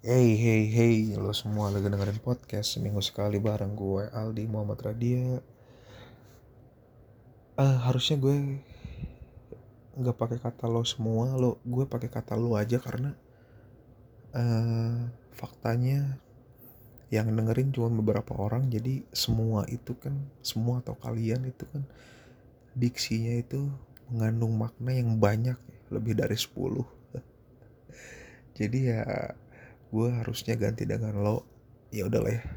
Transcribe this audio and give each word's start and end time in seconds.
Hey 0.00 0.32
hey 0.32 0.64
hey 0.72 1.12
lo 1.12 1.28
semua 1.36 1.68
lagi 1.68 1.84
dengerin 1.84 2.24
podcast 2.24 2.72
seminggu 2.72 3.04
sekali 3.04 3.36
bareng 3.36 3.76
gue 3.76 4.08
Aldi 4.08 4.48
Muhammad 4.48 4.80
Radia. 4.80 5.44
Eh 7.60 7.76
harusnya 7.84 8.16
gue 8.16 8.64
nggak 10.00 10.16
pakai 10.16 10.40
kata 10.40 10.72
lo 10.72 10.88
semua 10.88 11.36
lo 11.36 11.60
gue 11.68 11.84
pakai 11.84 12.08
kata 12.08 12.32
lo 12.32 12.56
aja 12.56 12.80
karena 12.80 13.12
eh 14.32 15.04
faktanya 15.36 16.16
yang 17.12 17.28
dengerin 17.36 17.68
cuma 17.68 17.92
beberapa 17.92 18.32
orang 18.40 18.72
jadi 18.72 19.04
semua 19.12 19.68
itu 19.68 19.92
kan 20.00 20.16
semua 20.40 20.80
atau 20.80 20.96
kalian 20.96 21.44
itu 21.44 21.68
kan 21.68 21.84
diksinya 22.72 23.36
itu 23.36 23.68
mengandung 24.08 24.56
makna 24.56 24.96
yang 24.96 25.20
banyak 25.20 25.60
lebih 25.92 26.16
dari 26.16 26.40
10 26.40 26.56
jadi 28.56 28.78
ya 28.80 29.04
gue 29.90 30.08
harusnya 30.10 30.54
ganti 30.54 30.86
dengan 30.86 31.18
lo. 31.18 31.44
Ya 31.90 32.06
udah 32.06 32.20
lah 32.22 32.34
ya. 32.34 32.44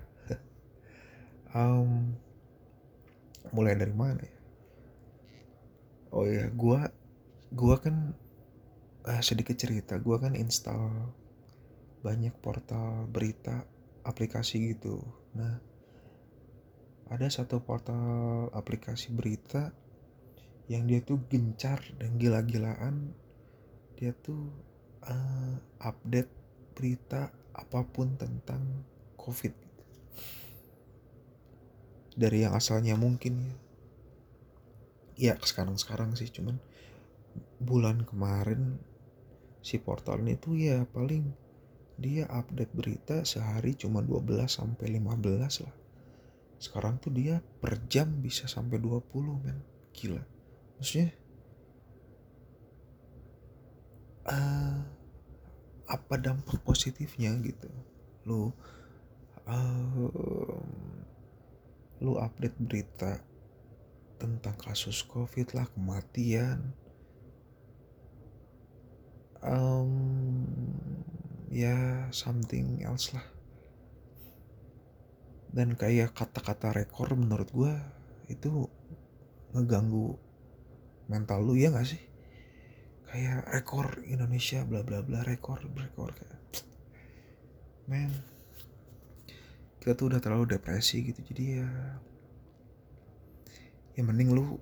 Um, 1.54 2.18
mulai 3.54 3.78
dari 3.78 3.94
mana 3.94 4.26
ya? 4.26 4.38
Oh 6.10 6.26
ya 6.26 6.50
gue 6.50 6.82
gue 7.54 7.76
kan 7.78 8.14
uh, 9.06 9.22
sedikit 9.22 9.58
cerita. 9.58 10.02
Gue 10.02 10.18
kan 10.18 10.34
install 10.34 11.14
banyak 12.02 12.34
portal 12.42 13.06
berita 13.06 13.66
aplikasi 14.02 14.74
gitu. 14.74 15.02
Nah 15.38 15.62
ada 17.14 17.30
satu 17.30 17.62
portal 17.62 18.50
aplikasi 18.50 19.14
berita 19.14 19.70
yang 20.66 20.90
dia 20.90 21.06
tuh 21.06 21.22
gencar 21.30 21.86
dan 22.02 22.18
gila-gilaan. 22.18 23.14
Dia 23.94 24.10
tuh 24.26 24.50
uh, 25.06 25.56
update 25.86 26.43
berita 26.74 27.30
apa 27.54 27.86
pun 27.86 28.18
tentang 28.18 28.62
covid. 29.16 29.54
Dari 32.14 32.46
yang 32.46 32.54
asalnya 32.58 32.98
mungkin 32.98 33.40
ya. 33.40 33.54
Ya 35.14 35.34
sekarang 35.38 35.78
sekarang 35.78 36.18
sih 36.18 36.30
cuman 36.34 36.58
bulan 37.62 38.02
kemarin 38.04 38.82
si 39.62 39.78
portal 39.78 40.26
ini 40.26 40.36
tuh 40.36 40.58
ya 40.58 40.84
paling 40.90 41.32
dia 41.96 42.26
update 42.28 42.74
berita 42.74 43.22
sehari 43.22 43.78
cuma 43.78 44.02
12 44.02 44.50
sampai 44.50 44.98
15 44.98 45.64
lah. 45.64 45.76
Sekarang 46.58 46.98
tuh 46.98 47.14
dia 47.14 47.40
per 47.40 47.78
jam 47.86 48.10
bisa 48.20 48.50
sampai 48.50 48.82
20 48.82 49.46
men. 49.46 49.62
Gila. 49.94 50.24
Maksudnya 50.82 51.14
uh, 54.28 54.93
apa 55.88 56.16
dampak 56.16 56.64
positifnya 56.64 57.36
gitu. 57.44 57.70
Lu 58.28 58.52
uh, 59.48 60.62
lu 62.04 62.14
update 62.20 62.58
berita 62.60 63.20
tentang 64.20 64.56
kasus 64.60 65.04
covid 65.04 65.52
lah 65.56 65.68
kematian. 65.76 66.72
Um, 69.44 70.48
ya 71.52 72.08
something 72.16 72.80
else 72.88 73.12
lah. 73.12 73.28
Dan 75.54 75.76
kayak 75.76 76.16
kata-kata 76.16 76.72
rekor 76.72 77.14
menurut 77.14 77.52
gue 77.52 77.76
itu 78.32 78.72
ngeganggu 79.54 80.18
mental 81.12 81.46
lu 81.46 81.54
ya 81.60 81.70
gak 81.70 81.86
sih 81.86 82.02
kayak 83.14 83.46
rekor 83.46 84.02
Indonesia 84.10 84.66
bla 84.66 84.82
bla 84.82 85.06
bla 85.06 85.22
rekor 85.22 85.62
rekor 85.62 86.18
kayak 86.18 86.42
men 87.86 88.10
kita 89.78 89.94
tuh 89.94 90.10
udah 90.10 90.18
terlalu 90.18 90.58
depresi 90.58 91.06
gitu 91.06 91.22
jadi 91.22 91.62
ya 91.62 91.70
ya 93.94 94.02
mending 94.02 94.34
lu 94.34 94.58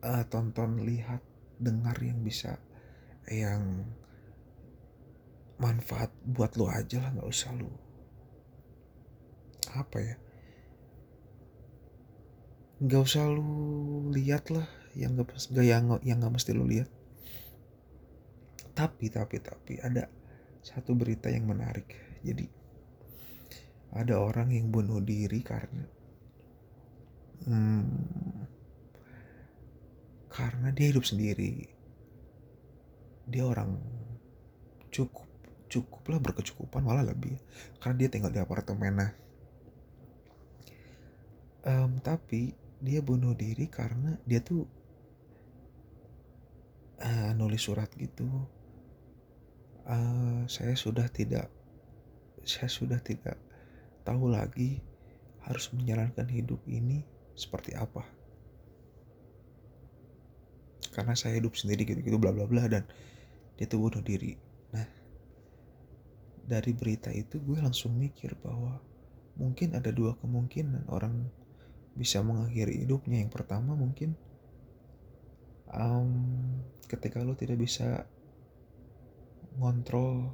uh, 0.00 0.24
tonton 0.32 0.80
lihat 0.88 1.20
dengar 1.60 2.00
yang 2.00 2.24
bisa 2.24 2.56
yang 3.28 3.84
manfaat 5.60 6.08
buat 6.24 6.56
lu 6.56 6.72
aja 6.72 6.96
lah 6.96 7.12
nggak 7.12 7.28
usah 7.28 7.52
lu 7.52 7.68
apa 9.76 9.98
ya 10.00 10.16
nggak 12.80 13.02
usah 13.04 13.28
lu 13.28 13.52
lihat 14.16 14.48
lah 14.48 14.64
yang 14.96 15.12
nggak 15.12 15.36
gak 15.52 15.66
yang 15.68 15.92
yang 16.00 16.24
nggak 16.24 16.40
mesti 16.40 16.56
lu 16.56 16.64
lihat 16.64 16.88
tapi 18.72 19.12
tapi 19.12 19.36
tapi 19.40 19.78
ada 19.80 20.08
satu 20.62 20.96
berita 20.96 21.28
yang 21.28 21.48
menarik. 21.48 21.88
Jadi 22.24 22.46
ada 23.92 24.20
orang 24.20 24.52
yang 24.56 24.72
bunuh 24.72 25.04
diri 25.04 25.44
karena 25.44 25.84
hmm, 27.44 27.84
karena 30.32 30.68
dia 30.72 30.86
hidup 30.90 31.04
sendiri. 31.04 31.68
Dia 33.28 33.44
orang 33.46 33.76
cukup 34.92 35.28
cukup 35.72 36.02
lah 36.12 36.20
berkecukupan 36.20 36.84
malah 36.84 37.04
lebih. 37.04 37.36
Karena 37.80 37.96
dia 38.04 38.08
tinggal 38.08 38.32
di 38.32 38.40
apartemen 38.40 38.94
nah 38.96 39.12
um, 41.66 41.98
tapi 42.02 42.54
dia 42.82 42.98
bunuh 43.02 43.34
diri 43.34 43.70
karena 43.70 44.18
dia 44.26 44.42
tuh 44.42 44.66
uh, 47.02 47.30
nulis 47.38 47.62
surat 47.62 47.88
gitu 47.94 48.26
uh, 49.86 50.42
saya 50.46 50.74
sudah 50.74 51.06
tidak 51.10 51.48
saya 52.42 52.66
sudah 52.66 52.98
tidak 52.98 53.38
tahu 54.02 54.30
lagi 54.30 54.82
harus 55.46 55.70
menjalankan 55.74 56.26
hidup 56.26 56.58
ini 56.66 57.06
seperti 57.34 57.74
apa. 57.74 58.02
Karena 60.92 61.16
saya 61.16 61.38
hidup 61.38 61.56
sendiri 61.56 61.88
gitu-gitu 61.88 62.18
bla 62.18 62.34
bla 62.34 62.44
bla 62.44 62.68
dan 62.68 62.84
dia 63.56 63.66
tuh 63.66 63.80
bunuh 63.80 64.02
diri. 64.04 64.36
Nah 64.74 64.86
dari 66.42 66.74
berita 66.74 67.08
itu 67.14 67.38
gue 67.38 67.58
langsung 67.62 67.94
mikir 67.94 68.34
bahwa 68.42 68.82
mungkin 69.38 69.78
ada 69.78 69.94
dua 69.94 70.18
kemungkinan 70.18 70.90
orang 70.90 71.30
bisa 71.94 72.20
mengakhiri 72.20 72.82
hidupnya. 72.84 73.22
Yang 73.22 73.32
pertama 73.40 73.72
mungkin 73.72 74.18
um, 75.72 76.10
ketika 76.90 77.24
lo 77.24 77.32
tidak 77.38 77.62
bisa 77.62 78.04
ngontrol 79.58 80.32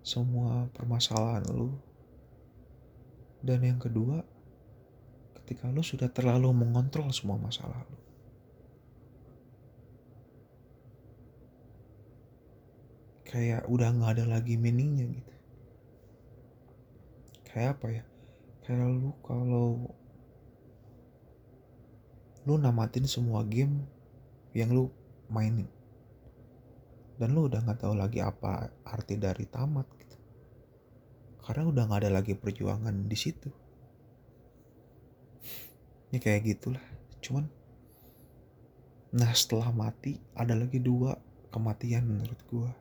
semua 0.00 0.68
permasalahan 0.72 1.44
lo 1.52 1.76
dan 3.40 3.64
yang 3.64 3.80
kedua 3.80 4.24
ketika 5.40 5.72
lo 5.72 5.80
sudah 5.80 6.08
terlalu 6.12 6.52
mengontrol 6.52 7.08
semua 7.12 7.40
masalah 7.40 7.84
lo 7.88 8.00
kayak 13.30 13.62
udah 13.70 13.94
nggak 13.94 14.12
ada 14.18 14.24
lagi 14.26 14.58
meaningnya 14.58 15.06
gitu. 15.06 15.34
Kayak 17.46 17.78
apa 17.78 17.86
ya? 17.94 18.04
Kayak 18.66 18.90
lu 18.90 19.14
kalau 19.22 19.94
lu 22.42 22.54
namatin 22.58 23.06
semua 23.06 23.46
game 23.46 23.86
yang 24.50 24.74
lu 24.74 24.90
mainin 25.30 25.70
dan 27.20 27.36
lu 27.36 27.52
udah 27.52 27.60
nggak 27.60 27.84
tahu 27.84 27.92
lagi 28.00 28.24
apa 28.24 28.72
arti 28.80 29.20
dari 29.20 29.44
tamat 29.44 29.84
gitu. 30.00 30.16
Karena 31.44 31.68
udah 31.68 31.82
nggak 31.84 32.00
ada 32.08 32.10
lagi 32.16 32.32
perjuangan 32.32 32.96
di 33.04 33.16
situ. 33.20 33.52
Ini 36.08 36.16
kayak 36.16 36.40
gitulah. 36.48 36.80
Cuman 37.20 37.44
nah 39.12 39.36
setelah 39.36 39.68
mati 39.68 40.16
ada 40.32 40.56
lagi 40.56 40.80
dua 40.80 41.12
kematian 41.52 42.08
menurut 42.08 42.40
gua. 42.48 42.72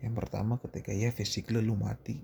Yang 0.00 0.14
pertama 0.16 0.56
ketika 0.56 0.96
ya 0.96 1.12
fisik 1.12 1.52
lu 1.52 1.76
mati. 1.76 2.16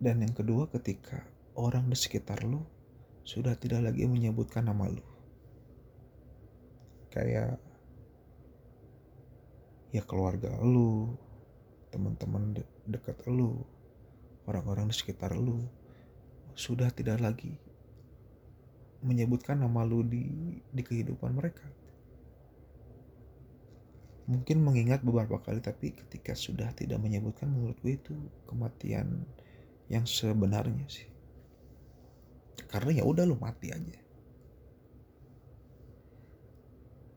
Dan 0.00 0.24
yang 0.24 0.32
kedua 0.32 0.72
ketika 0.72 1.28
orang 1.60 1.92
di 1.92 1.96
sekitar 1.96 2.40
lu 2.40 2.64
sudah 3.20 3.52
tidak 3.60 3.84
lagi 3.84 4.08
menyebutkan 4.08 4.64
nama 4.64 4.88
lu. 4.88 5.13
Kayak 7.14 7.62
ya 9.94 10.02
keluarga 10.02 10.50
lu, 10.58 11.14
teman-teman 11.94 12.58
de 12.58 12.66
dekat 12.90 13.22
lu, 13.30 13.62
orang-orang 14.50 14.90
di 14.90 14.98
sekitar 14.98 15.38
lu 15.38 15.62
sudah 16.58 16.90
tidak 16.90 17.22
lagi 17.22 17.54
menyebutkan 19.06 19.62
nama 19.62 19.86
lu 19.86 20.02
di 20.02 20.26
di 20.58 20.82
kehidupan 20.82 21.38
mereka. 21.38 21.62
Mungkin 24.26 24.64
mengingat 24.64 25.04
beberapa 25.04 25.38
kali 25.38 25.62
tapi 25.62 25.94
ketika 25.94 26.34
sudah 26.34 26.72
tidak 26.74 26.98
menyebutkan 26.98 27.46
menurut 27.46 27.76
gue 27.84 27.94
itu 27.94 28.16
kematian 28.48 29.22
yang 29.92 30.08
sebenarnya 30.08 30.88
sih 30.88 31.08
karena 32.72 33.02
ya 33.02 33.04
udah 33.04 33.24
lu 33.28 33.36
mati 33.36 33.70
aja 33.70 34.03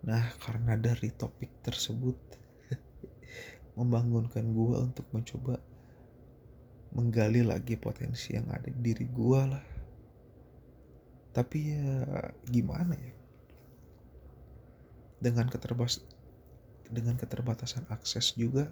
nah 0.07 0.23
karena 0.39 0.79
dari 0.79 1.11
topik 1.11 1.51
tersebut 1.59 2.15
membangunkan 3.77 4.47
gue 4.55 4.75
untuk 4.79 5.03
mencoba 5.11 5.59
menggali 6.95 7.43
lagi 7.43 7.75
potensi 7.75 8.33
yang 8.33 8.47
ada 8.49 8.71
di 8.71 8.79
diri 8.81 9.05
gue 9.05 9.41
lah. 9.45 9.65
Tapi 11.35 11.57
ya 11.69 12.01
gimana 12.49 12.97
ya? 12.97 13.13
Dengan 15.21 15.45
keterbas 15.51 16.01
dengan 16.87 17.19
keterbatasan 17.19 17.83
akses 17.91 18.31
juga 18.39 18.71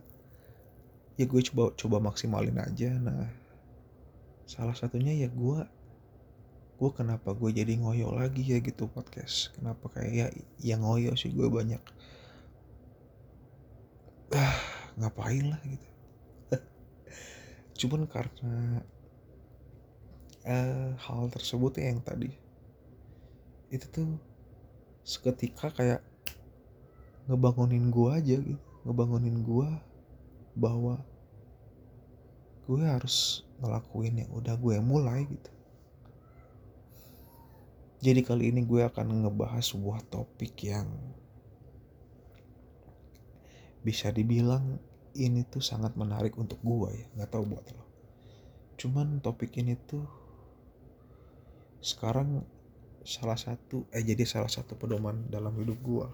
ya 1.20 1.26
gue 1.28 1.42
coba 1.52 1.76
coba 1.78 1.98
maksimalin 2.02 2.58
aja. 2.58 2.96
Nah 2.98 3.30
salah 4.50 4.74
satunya 4.74 5.14
ya 5.14 5.30
gue 5.30 5.60
gue 6.76 6.92
kenapa 6.92 7.32
gue 7.32 7.56
jadi 7.56 7.80
ngoyo 7.80 8.12
lagi 8.12 8.44
ya? 8.44 8.60
Gitu 8.60 8.92
podcast. 8.92 9.56
Kenapa 9.56 9.88
kayak 9.96 10.12
ya 10.12 10.28
yang 10.60 10.84
ngoyo 10.84 11.16
sih 11.16 11.32
gue 11.32 11.48
banyak. 11.48 11.80
Ah 14.36 14.60
ngapain 15.00 15.56
lah 15.56 15.62
gitu. 15.64 15.88
Cuman 17.80 18.08
karena 18.12 18.84
uh, 20.44 20.92
hal 21.00 21.24
tersebut 21.32 21.80
ya 21.80 21.96
yang 21.96 22.04
tadi 22.04 22.32
itu 23.72 23.88
tuh 23.92 24.20
seketika 25.04 25.72
kayak 25.72 26.04
ngebangunin 27.32 27.88
gue 27.88 28.10
aja 28.12 28.36
gitu. 28.36 28.68
Ngebangunin 28.84 29.48
gue 29.48 29.70
bahwa 30.60 31.00
gue 32.68 32.84
harus 32.84 33.48
ngelakuin 33.64 34.28
yang 34.28 34.32
udah 34.36 34.60
gue 34.60 34.76
mulai 34.84 35.24
gitu 35.24 35.55
jadi 38.06 38.22
kali 38.22 38.54
ini 38.54 38.62
gue 38.70 38.86
akan 38.86 39.26
ngebahas 39.26 39.66
sebuah 39.66 40.06
topik 40.14 40.54
yang 40.62 40.86
bisa 43.82 44.14
dibilang 44.14 44.78
ini 45.18 45.42
tuh 45.50 45.66
sangat 45.66 45.98
menarik 45.98 46.38
untuk 46.38 46.62
gue 46.62 46.90
ya 46.94 47.06
nggak 47.18 47.34
tahu 47.34 47.44
buat 47.50 47.66
lo. 47.74 47.82
Cuman 48.78 49.26
topik 49.26 49.58
ini 49.58 49.74
tuh 49.90 50.06
sekarang 51.82 52.46
salah 53.02 53.42
satu 53.42 53.90
eh 53.90 54.06
jadi 54.06 54.22
salah 54.22 54.54
satu 54.54 54.78
pedoman 54.78 55.26
dalam 55.26 55.58
hidup 55.58 55.82
gue. 55.82 56.08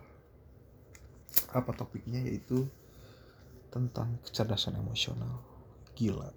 Apa 1.51 1.75
topiknya? 1.75 2.23
Yaitu 2.23 2.71
tentang 3.67 4.15
kecerdasan 4.23 4.79
emosional. 4.79 5.43
Gila. 5.99 6.31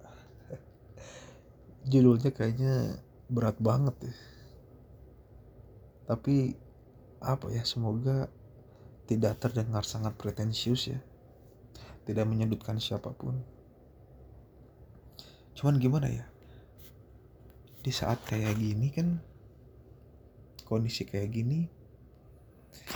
Judulnya 1.91 2.35
kayaknya 2.35 2.99
berat 3.31 3.55
banget 3.63 4.11
ya 4.11 4.34
tapi 6.05 6.53
apa 7.21 7.49
ya 7.49 7.65
semoga 7.65 8.29
tidak 9.05 9.37
terdengar 9.41 9.85
sangat 9.85 10.13
pretensius 10.17 10.93
ya 10.93 11.01
tidak 12.05 12.25
menyudutkan 12.29 12.77
siapa 12.77 13.11
pun. 13.17 13.41
Cuman 15.57 15.81
gimana 15.81 16.07
ya? 16.07 16.25
Di 17.81 17.89
saat 17.89 18.21
kayak 18.29 18.55
gini 18.57 18.87
kan 18.93 19.17
kondisi 20.65 21.05
kayak 21.05 21.33
gini 21.33 21.69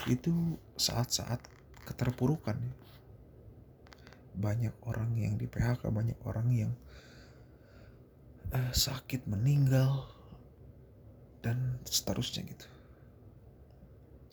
itu 0.10 0.58
saat-saat 0.78 1.42
keterpurukan 1.90 2.58
ya. 2.58 2.74
Banyak 4.40 4.76
orang 4.86 5.18
yang 5.20 5.36
di 5.36 5.50
PHK, 5.50 5.90
banyak 5.90 6.16
orang 6.24 6.48
yang 6.54 6.72
uh, 8.54 8.72
sakit 8.72 9.26
meninggal 9.26 10.08
dan 11.42 11.82
seterusnya 11.84 12.46
gitu. 12.46 12.68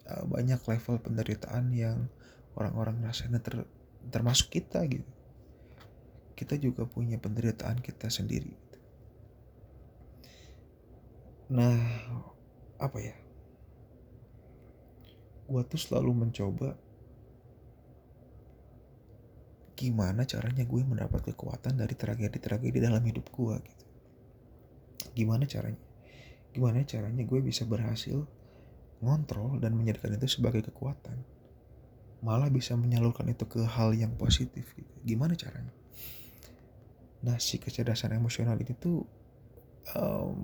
Uh, 0.06 0.23
banyak 0.31 0.62
level 0.62 1.03
penderitaan 1.03 1.75
yang 1.75 2.06
orang-orang 2.55 3.03
rasanya 3.03 3.43
ter 3.43 3.67
termasuk 4.06 4.55
kita 4.55 4.87
gitu. 4.87 5.11
Kita 6.38 6.55
juga 6.55 6.87
punya 6.87 7.19
penderitaan 7.19 7.82
kita 7.82 8.06
sendiri 8.06 8.67
nah 11.47 11.79
apa 12.82 12.99
ya? 12.99 13.14
Gua 15.47 15.62
tuh 15.62 15.79
selalu 15.79 16.26
mencoba 16.26 16.75
gimana 19.76 20.25
caranya 20.25 20.64
gue 20.64 20.81
mendapat 20.81 21.20
kekuatan 21.31 21.76
dari 21.76 21.93
tragedi-tragedi 21.93 22.81
dalam 22.81 23.05
hidup 23.05 23.29
gue 23.29 23.61
gitu. 23.61 23.85
Gimana 25.12 25.44
caranya? 25.44 25.85
Gimana 26.56 26.81
caranya 26.88 27.20
gue 27.20 27.41
bisa 27.44 27.69
berhasil 27.69 28.25
ngontrol 29.05 29.61
dan 29.61 29.77
menjadikan 29.77 30.17
itu 30.17 30.41
sebagai 30.41 30.65
kekuatan 30.67 31.21
malah 32.25 32.49
bisa 32.49 32.75
menyalurkan 32.75 33.29
itu 33.29 33.45
ke 33.45 33.61
hal 33.63 33.93
yang 33.93 34.17
positif 34.17 34.73
gitu. 34.73 34.95
Gimana 35.05 35.37
caranya? 35.37 35.73
Nah 37.23 37.37
si 37.37 37.61
kecerdasan 37.61 38.17
emosional 38.17 38.57
ini 38.57 38.73
tuh 38.75 39.05
um, 39.95 40.41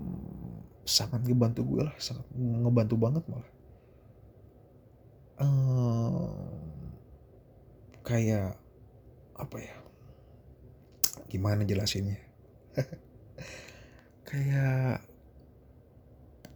sangat 0.85 1.25
ngebantu 1.25 1.65
gue 1.65 1.83
lah, 1.83 1.97
sangat 1.97 2.27
ngebantu 2.37 2.95
banget 3.01 3.25
malah. 3.27 3.51
Um, 5.43 6.87
kayak 8.05 8.55
apa 9.35 9.57
ya? 9.59 9.77
Gimana 11.33 11.65
jelasinnya? 11.65 12.21
kayak 14.29 15.03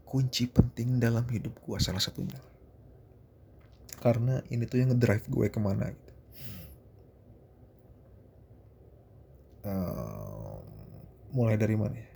kunci 0.07 0.47
penting 0.47 1.03
dalam 1.03 1.27
hidup 1.27 1.59
gue 1.59 1.79
salah 1.83 1.99
satunya. 1.99 2.39
Karena 3.99 4.39
ini 4.55 4.63
tuh 4.71 4.79
yang 4.79 4.95
ngedrive 4.95 5.27
gue 5.27 5.47
ke 5.51 5.59
mana 5.59 5.91
gitu. 5.91 6.13
Uh, 9.67 10.63
mulai 11.35 11.59
dari 11.59 11.75
mana 11.75 11.99
ya? 11.99 12.11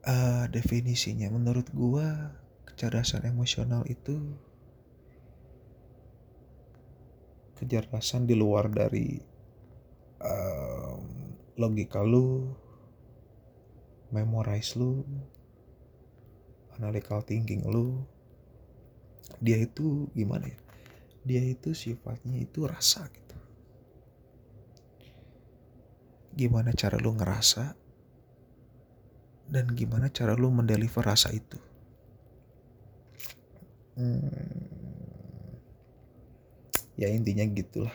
Uh, 0.00 0.44
definisinya 0.48 1.28
menurut 1.34 1.66
gue 1.74 2.06
kecerdasan 2.62 3.26
emosional 3.26 3.82
itu 3.90 4.16
kecerdasan 7.58 8.24
di 8.24 8.32
luar 8.32 8.72
dari 8.72 9.20
um, 10.24 11.04
logika 11.60 12.00
lu 12.00 12.48
memorize 14.08 14.80
lu 14.80 15.04
analytical 16.80 17.20
thinking 17.20 17.60
lu 17.68 18.00
dia 19.36 19.60
itu 19.60 20.08
gimana 20.16 20.48
ya? 20.48 20.58
Dia 21.20 21.42
itu 21.44 21.76
sifatnya 21.76 22.40
itu 22.40 22.64
rasa 22.64 23.04
gitu. 23.12 23.36
Gimana 26.32 26.72
cara 26.72 26.96
lu 26.96 27.12
ngerasa 27.12 27.76
dan 29.52 29.68
gimana 29.76 30.08
cara 30.08 30.32
lu 30.32 30.48
mendeliver 30.48 31.04
rasa 31.04 31.28
itu? 31.36 31.60
Hmm, 34.00 35.60
ya 36.96 37.12
intinya 37.12 37.44
gitulah. 37.52 37.92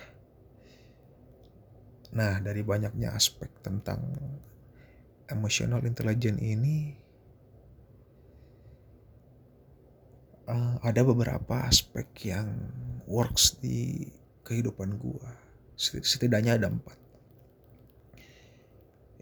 Nah 2.13 2.37
dari 2.39 2.61
banyaknya 2.61 3.17
aspek 3.17 3.49
tentang 3.65 4.13
emotional 5.25 5.81
intelligence 5.89 6.37
ini 6.37 7.04
uh, 10.49 10.77
ada 10.81 11.01
beberapa 11.01 11.65
aspek 11.65 12.07
yang 12.29 12.49
works 13.09 13.57
di 13.61 14.09
kehidupan 14.45 14.97
gua. 14.97 15.29
Setidaknya 15.77 16.57
ada 16.57 16.71
empat. 16.71 16.97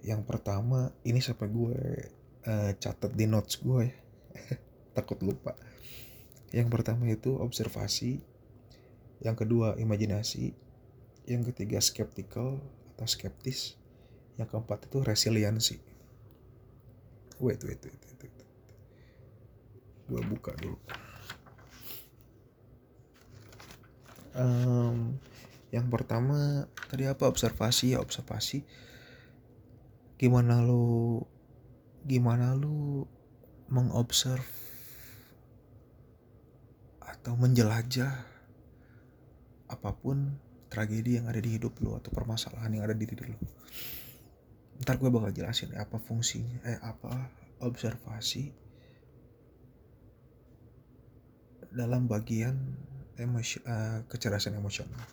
Yang 0.04 0.22
pertama 0.28 0.92
ini 1.08 1.24
sampai 1.24 1.48
gue 1.48 1.80
uh, 2.44 2.72
catat 2.76 3.12
di 3.16 3.26
notes 3.26 3.58
gue 3.58 3.88
ya. 3.88 3.96
Takut 5.00 5.18
lupa. 5.24 5.56
Yang 6.52 6.70
pertama 6.70 7.08
itu 7.10 7.40
observasi. 7.40 8.20
Yang 9.24 9.48
kedua 9.48 9.80
imajinasi. 9.80 10.54
Yang 11.26 11.56
ketiga 11.56 11.80
skeptical 11.80 12.60
atau 12.94 13.08
skeptis. 13.08 13.80
Yang 14.36 14.54
keempat 14.54 14.92
itu 14.92 15.00
resiliensi. 15.02 15.80
Wait 17.42 17.64
wait 17.66 17.82
wait, 17.82 17.98
wait, 17.98 18.20
wait. 18.22 18.38
gue 20.04 20.22
buka 20.30 20.52
dulu 20.60 20.78
um, 24.38 25.18
yang 25.74 25.90
pertama 25.90 26.70
tadi 26.90 27.10
apa? 27.10 27.26
Observasi 27.26 27.98
ya 27.98 28.00
observasi. 28.02 28.62
Gimana 30.22 30.62
lu 30.62 31.22
gimana 32.06 32.54
lu 32.54 33.08
mengobserv 33.72 34.46
atau 37.02 37.34
menjelajah 37.40 38.14
apa 39.72 39.90
pun 39.98 40.38
tragedi 40.70 41.18
yang 41.18 41.26
ada 41.26 41.42
di 41.42 41.58
hidup 41.58 41.80
lu 41.82 41.98
atau 41.98 42.14
permasalahan 42.14 42.78
yang 42.78 42.84
ada 42.86 42.94
di 42.94 43.06
diri 43.10 43.34
lu? 43.34 43.38
Ntar 44.86 45.02
gue 45.02 45.10
bakal 45.10 45.34
jelasin 45.34 45.74
apa 45.74 45.98
fungsinya 45.98 46.62
eh 46.70 46.78
apa 46.82 47.34
observasi 47.64 48.54
dalam 51.74 52.06
bagian 52.06 52.54
emosi, 53.18 53.62
uh, 53.66 54.06
kecerdasan 54.10 54.58
emosional. 54.58 55.04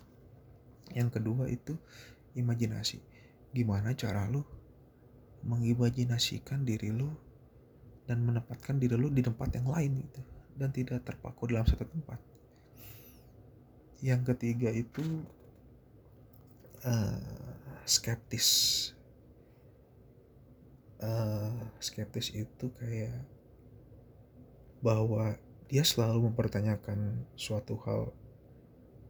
Yang 0.91 1.19
kedua 1.19 1.47
itu 1.47 1.77
imajinasi. 2.35 2.99
Gimana 3.51 3.93
cara 3.95 4.27
lu 4.27 4.43
mengimajinasikan 5.41 6.61
diri 6.63 6.93
lu 6.93 7.09
dan 8.05 8.21
menempatkan 8.21 8.77
diri 8.77 8.93
lu 8.97 9.09
di 9.09 9.25
tempat 9.25 9.49
yang 9.57 9.67
lain 9.69 10.05
gitu 10.05 10.21
dan 10.57 10.69
tidak 10.69 11.01
terpaku 11.01 11.49
dalam 11.49 11.65
satu 11.65 11.87
tempat. 11.87 12.19
Yang 14.01 14.33
ketiga 14.33 14.69
itu 14.73 15.25
uh, 16.85 17.17
skeptis. 17.85 18.49
Uh, 21.01 21.49
skeptis 21.81 22.29
itu 22.33 22.65
kayak 22.77 23.25
bahwa 24.81 25.37
dia 25.71 25.87
selalu 25.87 26.27
mempertanyakan 26.27 27.23
suatu 27.39 27.79
hal 27.87 28.11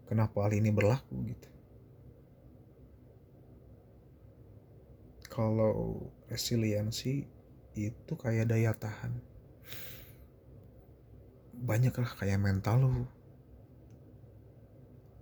kenapa 0.06 0.46
hal 0.46 0.54
ini 0.54 0.70
berlaku 0.70 1.26
gitu. 1.26 1.50
Kalau 5.26 6.06
resiliensi 6.30 7.26
itu 7.74 8.14
kayak 8.14 8.54
daya 8.54 8.78
tahan. 8.78 9.10
Banyak 11.66 11.98
lah 11.98 12.12
kayak 12.14 12.38
mental 12.38 12.86
lu. 12.86 13.06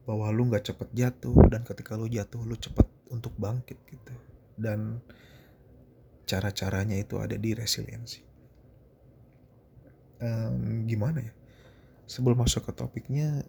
Bahwa 0.03 0.27
lu 0.36 0.51
nggak 0.51 0.75
cepet 0.75 0.91
jatuh 0.91 1.39
dan 1.48 1.63
ketika 1.63 1.96
lu 1.96 2.12
jatuh 2.12 2.43
lu 2.43 2.60
cepet 2.60 2.88
untuk 3.15 3.31
bangkit 3.39 3.79
gitu. 3.88 4.12
Dan 4.60 5.00
cara-caranya 6.27 7.00
itu 7.00 7.15
ada 7.15 7.39
di 7.39 7.55
resiliensi 7.55 8.28
um, 10.24 10.86
gimana 10.88 11.24
ya? 11.24 11.34
Sebelum 12.10 12.42
masuk 12.42 12.70
ke 12.70 12.74
topiknya 12.74 13.44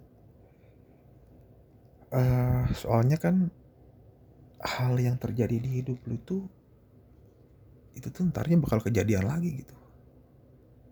uh, 2.12 2.66
soalnya 2.74 3.16
kan 3.16 3.48
hal 4.60 4.94
yang 5.00 5.16
terjadi 5.16 5.56
di 5.56 5.80
hidup 5.80 5.98
lu 6.04 6.20
tuh 6.20 6.44
itu 7.96 8.06
tuh 8.12 8.28
ntarnya 8.28 8.60
bakal 8.60 8.84
kejadian 8.84 9.26
lagi 9.26 9.64
gitu. 9.64 9.76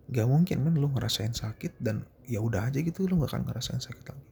Gak 0.08 0.24
mungkin 0.24 0.64
kan 0.64 0.74
lu 0.74 0.88
ngerasain 0.88 1.36
sakit 1.36 1.76
dan 1.78 2.08
ya 2.24 2.40
udah 2.40 2.72
aja 2.72 2.80
gitu 2.80 3.04
lu 3.04 3.20
gak 3.20 3.36
akan 3.36 3.44
ngerasain 3.44 3.80
sakit 3.80 4.04
lagi. 4.08 4.26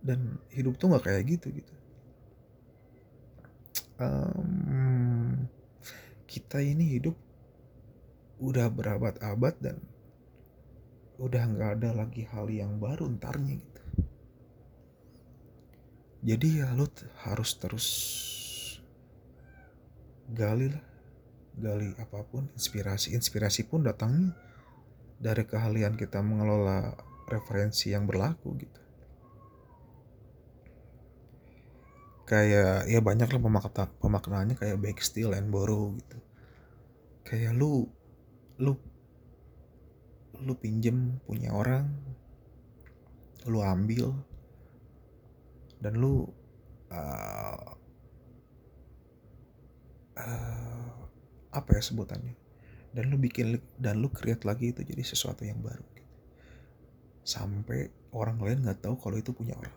Dan 0.00 0.40
hidup 0.52 0.80
tuh 0.80 0.96
gak 0.96 1.04
kayak 1.04 1.24
gitu 1.28 1.52
gitu. 1.52 1.74
Um, 3.98 5.50
kita 6.30 6.62
ini 6.62 6.96
hidup 6.96 7.18
udah 8.38 8.70
berabad-abad 8.70 9.54
dan 9.58 9.76
udah 11.18 11.42
nggak 11.50 11.70
ada 11.82 11.90
lagi 11.98 12.22
hal 12.30 12.46
yang 12.46 12.78
baru 12.78 13.10
ntarnya 13.18 13.58
gitu. 13.58 13.82
Jadi 16.18 16.62
ya 16.62 16.70
lu 16.74 16.86
harus 17.26 17.50
terus 17.58 17.86
gali 20.30 20.70
lah 20.70 20.84
gali 21.58 21.90
apa 21.98 22.22
pun 22.22 22.46
inspirasi 22.54 23.18
inspirasi 23.18 23.66
pun 23.66 23.82
datangnya 23.82 24.34
dari 25.18 25.42
keahlian 25.42 25.98
kita 25.98 26.22
mengelola 26.22 26.94
referensi 27.26 27.90
yang 27.90 28.06
berlaku 28.06 28.54
gitu. 28.62 28.80
Kayak 32.28 32.86
ya 32.86 33.00
banyak 33.02 33.26
lah 33.26 33.40
pemakna 33.42 33.84
pemaknaannya 33.98 34.54
kayak 34.54 34.78
back 34.78 35.02
and 35.34 35.50
borrow 35.50 35.90
gitu. 35.98 36.18
Kayak 37.26 37.58
lu 37.58 37.90
lu 38.62 38.78
lu 40.42 40.54
pinjem 40.54 41.18
punya 41.26 41.50
orang 41.50 41.90
lu 43.48 43.64
ambil 43.64 44.12
dan 45.78 45.96
lu 45.96 46.26
uh, 46.90 47.68
uh, 50.18 50.92
apa 51.54 51.70
ya 51.78 51.82
sebutannya? 51.82 52.34
Dan 52.92 53.14
lu 53.14 53.16
bikin 53.20 53.62
dan 53.78 54.02
lu 54.02 54.10
create 54.10 54.42
lagi 54.42 54.74
itu 54.74 54.82
jadi 54.82 55.00
sesuatu 55.04 55.46
yang 55.46 55.60
baru 55.62 55.84
gitu. 55.94 56.14
sampai 57.28 57.92
orang 58.16 58.40
lain 58.40 58.64
nggak 58.64 58.80
tahu 58.82 58.96
kalau 58.98 59.16
itu 59.20 59.30
punya 59.30 59.54
orang. 59.54 59.76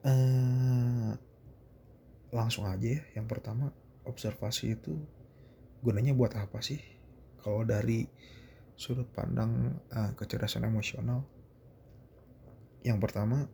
Uh, 0.00 1.12
langsung 2.32 2.64
aja 2.66 2.98
ya. 2.98 3.00
Yang 3.14 3.26
pertama 3.28 3.70
observasi 4.08 4.74
itu 4.80 4.96
gunanya 5.84 6.16
buat 6.16 6.32
apa 6.36 6.60
sih 6.60 6.99
kalau 7.40 7.64
dari 7.64 8.04
sudut 8.80 9.08
pandang 9.12 9.76
uh, 9.92 10.16
kecerdasan 10.16 10.64
emosional 10.64 11.20
yang 12.80 12.96
pertama 12.96 13.44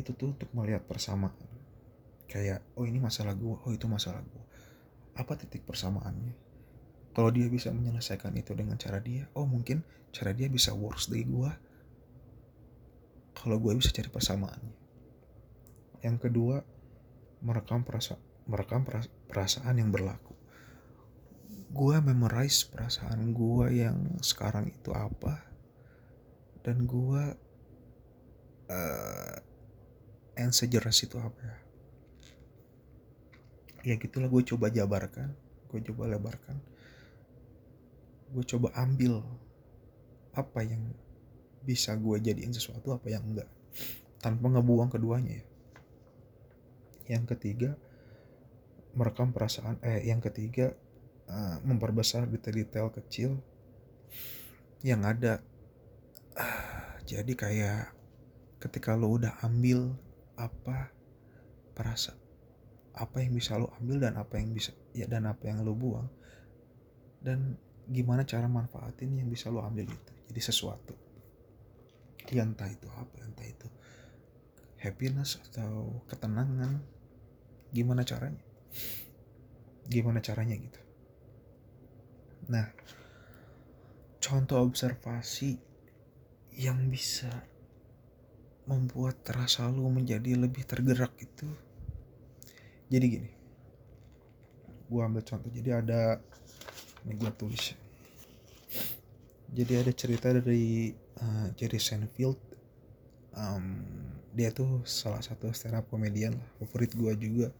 itu 0.00 0.16
tuh 0.16 0.32
untuk 0.32 0.48
melihat 0.56 0.80
persamaan. 0.88 1.36
Kayak 2.24 2.64
oh 2.80 2.88
ini 2.88 2.96
masalah 3.02 3.36
gue 3.36 3.52
oh 3.52 3.72
itu 3.72 3.84
masalah 3.84 4.24
gue 4.24 4.44
apa 5.12 5.36
titik 5.36 5.66
persamaannya? 5.68 6.32
Kalau 7.12 7.34
dia 7.34 7.50
bisa 7.50 7.74
menyelesaikan 7.74 8.32
itu 8.38 8.54
dengan 8.54 8.78
cara 8.80 9.02
dia 9.02 9.28
oh 9.36 9.44
mungkin 9.44 9.82
cara 10.14 10.32
dia 10.32 10.48
bisa 10.48 10.72
worse 10.72 11.10
dari 11.12 11.26
gue 11.28 11.50
kalau 13.36 13.60
gue 13.60 13.76
bisa 13.76 13.92
cari 13.92 14.08
persamaannya. 14.08 14.74
Yang 16.00 16.16
kedua 16.30 16.62
merekam 17.44 17.84
perasa 17.84 18.16
merekam 18.48 18.88
perasaan 19.28 19.76
yang 19.76 19.92
berlaku 19.92 20.37
gue 21.68 21.96
memorize 22.00 22.64
perasaan 22.68 23.36
gue 23.36 23.66
yang 23.84 23.98
sekarang 24.24 24.72
itu 24.72 24.90
apa. 24.92 25.44
Dan 26.64 26.84
gue 26.88 27.22
uh, 28.72 29.36
yang 30.36 30.52
sejelas 30.52 31.00
itu 31.04 31.16
apa 31.20 31.40
ya? 31.40 31.58
Ya 33.86 33.94
gitulah 33.96 34.28
gue 34.28 34.42
coba 34.42 34.68
jabarkan 34.68 35.48
gue 35.68 35.80
coba 35.92 36.08
lebarkan. 36.08 36.56
Gue 38.32 38.44
coba 38.44 38.72
ambil 38.76 39.20
apa 40.32 40.60
yang 40.64 40.92
bisa 41.64 41.92
gue 41.96 42.16
jadiin 42.20 42.52
sesuatu 42.52 42.96
apa 42.96 43.08
yang 43.12 43.24
enggak. 43.24 43.48
Tanpa 44.18 44.48
ngebuang 44.48 44.90
keduanya 44.92 45.40
ya. 45.40 45.46
Yang 47.16 47.36
ketiga 47.36 47.70
merekam 48.96 49.30
perasaan 49.30 49.78
eh 49.84 50.08
yang 50.08 50.18
ketiga 50.18 50.72
uh, 51.28 51.56
memperbesar 51.62 52.26
detail-detail 52.26 52.90
kecil 52.92 53.38
yang 54.82 55.04
ada. 55.04 55.44
Uh, 56.34 56.96
jadi 57.04 57.32
kayak 57.32 57.82
ketika 58.58 58.96
lo 58.98 59.16
udah 59.16 59.38
ambil 59.44 59.94
apa 60.38 60.90
perasa 61.74 62.14
apa 62.98 63.22
yang 63.22 63.32
bisa 63.38 63.54
lo 63.54 63.70
ambil 63.78 64.02
dan 64.02 64.18
apa 64.18 64.42
yang 64.42 64.50
bisa 64.50 64.74
ya 64.90 65.06
dan 65.06 65.30
apa 65.30 65.46
yang 65.46 65.62
lo 65.62 65.78
buang 65.78 66.10
dan 67.22 67.54
gimana 67.86 68.26
cara 68.26 68.50
manfaatin 68.50 69.22
yang 69.22 69.30
bisa 69.30 69.48
lo 69.48 69.62
ambil 69.62 69.86
itu. 69.86 70.12
Jadi 70.28 70.40
sesuatu. 70.42 70.94
Ya 72.28 72.44
entah 72.44 72.68
itu 72.68 72.84
apa 72.92 73.24
entah 73.24 73.46
itu 73.48 73.64
happiness 74.76 75.40
atau 75.48 76.04
ketenangan 76.10 76.84
gimana 77.72 78.04
caranya? 78.04 78.44
Gimana 79.88 80.20
caranya 80.20 80.52
gitu 80.60 80.87
nah 82.48 82.66
contoh 84.18 84.64
observasi 84.64 85.60
yang 86.58 86.90
bisa 86.90 87.30
membuat 88.68 89.22
rasa 89.32 89.70
lu 89.70 89.88
menjadi 89.88 90.36
lebih 90.36 90.66
tergerak 90.68 91.14
itu 91.20 91.48
jadi 92.88 93.04
gini. 93.04 93.30
Gua 94.88 95.04
ambil 95.04 95.20
contoh 95.20 95.52
jadi 95.52 95.84
ada 95.84 96.16
ini 97.04 97.12
gua 97.20 97.28
tulis. 97.36 97.76
Jadi 99.48 99.72
ada 99.76 99.92
cerita 99.92 100.32
dari 100.32 100.92
uh, 101.20 101.52
Jerry 101.52 101.80
Seinfeld. 101.80 102.40
Um, 103.36 103.84
dia 104.32 104.50
tuh 104.50 104.82
salah 104.88 105.20
satu 105.20 105.52
stand 105.52 105.76
up 105.76 105.86
komedian 105.92 106.36
lah 106.36 106.48
favorit 106.60 106.96
gua 106.96 107.12
juga. 107.12 107.52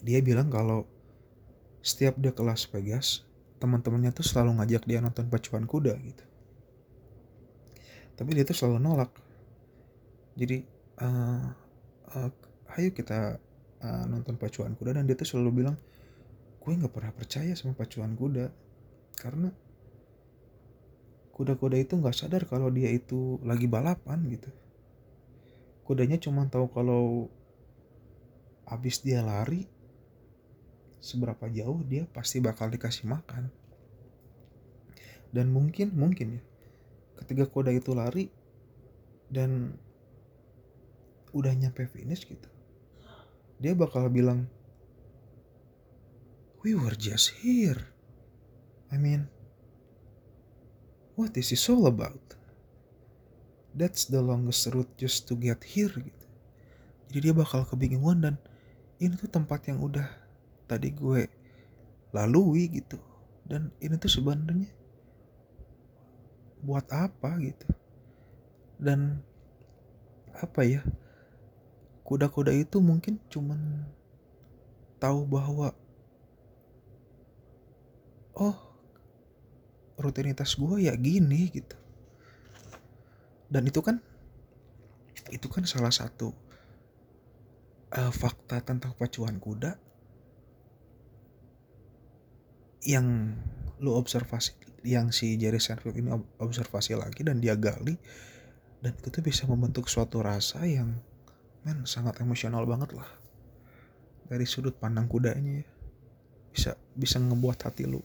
Dia 0.00 0.24
bilang 0.24 0.48
kalau 0.48 0.88
setiap 1.80 2.16
dia 2.20 2.32
ke 2.32 2.42
Las 2.44 2.68
Vegas 2.68 3.24
teman-temannya 3.60 4.12
tuh 4.16 4.24
selalu 4.24 4.60
ngajak 4.60 4.88
dia 4.88 5.04
nonton 5.04 5.28
pacuan 5.28 5.68
kuda 5.68 5.92
gitu. 6.00 6.24
Tapi 8.16 8.30
dia 8.32 8.44
tuh 8.44 8.56
selalu 8.56 8.78
nolak. 8.80 9.12
Jadi 10.36 10.64
uh, 11.00 11.44
uh, 12.16 12.30
ayo 12.76 12.88
kita 12.96 13.36
uh, 13.84 14.04
nonton 14.08 14.40
pacuan 14.40 14.72
kuda 14.76 14.96
dan 14.96 15.04
dia 15.04 15.16
tuh 15.16 15.28
selalu 15.28 15.64
bilang 15.64 15.76
gue 16.60 16.72
nggak 16.72 16.92
pernah 16.92 17.12
percaya 17.12 17.52
sama 17.52 17.76
pacuan 17.76 18.16
kuda. 18.16 18.48
Karena 19.20 19.52
kuda-kuda 21.36 21.76
itu 21.80 21.96
nggak 21.96 22.16
sadar 22.16 22.44
kalau 22.48 22.72
dia 22.72 22.88
itu 22.92 23.40
lagi 23.44 23.68
balapan 23.68 24.24
gitu. 24.28 24.48
Kudanya 25.84 26.16
cuma 26.20 26.48
tahu 26.48 26.68
kalau 26.72 27.28
abis 28.68 29.00
dia 29.04 29.24
lari 29.24 29.79
seberapa 31.00 31.48
jauh 31.48 31.80
dia 31.84 32.04
pasti 32.12 32.38
bakal 32.38 32.68
dikasih 32.68 33.08
makan. 33.08 33.48
Dan 35.34 35.50
mungkin 35.50 35.96
mungkin 35.96 36.38
ya 36.38 36.42
ketika 37.20 37.44
kuda 37.46 37.70
itu 37.76 37.92
lari 37.92 38.32
dan 39.28 39.76
udah 41.30 41.52
nyampe 41.54 41.86
finish 41.86 42.26
gitu 42.26 42.48
dia 43.60 43.76
bakal 43.76 44.08
bilang 44.08 44.48
we 46.64 46.72
were 46.72 46.96
just 46.96 47.44
here. 47.44 47.92
I 48.88 48.96
mean 48.96 49.28
what 51.14 51.36
is 51.36 51.52
this 51.52 51.68
all 51.68 51.84
about? 51.84 52.18
That's 53.76 54.08
the 54.08 54.24
longest 54.24 54.66
route 54.72 54.90
just 54.96 55.28
to 55.28 55.36
get 55.36 55.62
here 55.62 55.92
gitu. 55.92 56.26
Jadi 57.12 57.30
dia 57.30 57.34
bakal 57.36 57.68
kebingungan 57.68 58.18
dan 58.24 58.34
ini 58.96 59.14
tuh 59.20 59.28
tempat 59.28 59.68
yang 59.68 59.84
udah 59.84 60.08
tadi 60.70 60.94
gue 60.94 61.26
lalui 62.14 62.70
gitu. 62.70 63.02
Dan 63.42 63.74
ini 63.82 63.98
tuh 63.98 64.06
sebenarnya 64.06 64.70
buat 66.62 66.86
apa 66.94 67.34
gitu. 67.42 67.66
Dan 68.78 69.18
apa 70.30 70.62
ya 70.62 70.86
kuda-kuda 72.06 72.54
itu 72.54 72.78
mungkin 72.78 73.18
cuman 73.26 73.86
tahu 75.02 75.26
bahwa 75.26 75.74
oh 78.38 78.56
rutinitas 79.98 80.54
gue 80.54 80.86
ya 80.86 80.94
gini 80.94 81.50
gitu. 81.50 81.76
Dan 83.50 83.66
itu 83.66 83.82
kan 83.82 83.98
itu 85.34 85.46
kan 85.50 85.66
salah 85.66 85.90
satu 85.90 86.30
uh, 87.94 88.12
fakta 88.14 88.62
tentang 88.62 88.94
pacuan 88.94 89.38
kuda 89.38 89.89
yang 92.84 93.36
lu 93.80 93.96
observasi 93.96 94.56
yang 94.80 95.12
si 95.12 95.36
Jerry 95.36 95.60
Seinfeld 95.60 95.96
ini 95.96 96.08
observasi 96.40 96.96
lagi 96.96 97.20
dan 97.20 97.40
dia 97.40 97.52
gali 97.56 98.00
dan 98.80 98.96
itu 99.04 99.20
bisa 99.20 99.44
membentuk 99.44 99.92
suatu 99.92 100.24
rasa 100.24 100.64
yang 100.64 100.96
men 101.68 101.84
sangat 101.84 102.16
emosional 102.24 102.64
banget 102.64 102.96
lah. 102.96 103.08
Dari 104.24 104.48
sudut 104.48 104.72
pandang 104.80 105.04
kudanya 105.04 105.60
ya. 105.60 105.68
Bisa 106.50 106.70
bisa 106.96 107.20
ngebuat 107.20 107.60
hati 107.60 107.84
lu. 107.84 108.00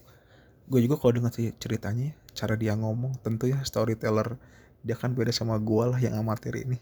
Gue 0.68 0.84
juga 0.84 1.00
kalau 1.00 1.16
dengar 1.16 1.32
ceritanya 1.32 2.12
cara 2.36 2.58
dia 2.58 2.76
ngomong 2.76 3.22
tentu 3.24 3.48
ya 3.48 3.62
storyteller 3.64 4.36
dia 4.84 4.94
kan 4.94 5.16
beda 5.16 5.32
sama 5.32 5.56
gue 5.56 5.84
lah 5.88 5.98
yang 5.98 6.20
amatir 6.20 6.52
ini. 6.60 6.76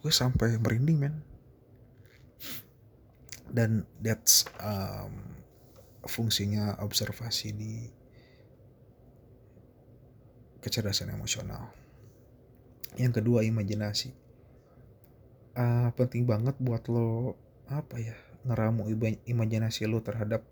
Gue 0.00 0.08
sampai 0.08 0.56
merinding 0.56 0.96
men. 0.96 1.14
Dan 3.50 3.84
that's 4.00 4.46
um, 4.62 5.39
fungsinya 6.04 6.80
observasi 6.80 7.48
di 7.52 7.74
kecerdasan 10.60 11.12
emosional. 11.12 11.72
Yang 12.96 13.20
kedua 13.20 13.44
imajinasi. 13.44 14.12
Uh, 15.50 15.90
penting 15.98 16.24
banget 16.24 16.54
buat 16.62 16.86
lo 16.86 17.34
apa 17.66 17.98
ya 17.98 18.14
ngeramu 18.46 18.86
imajinasi 19.26 19.84
lo 19.90 20.00
terhadap 20.00 20.46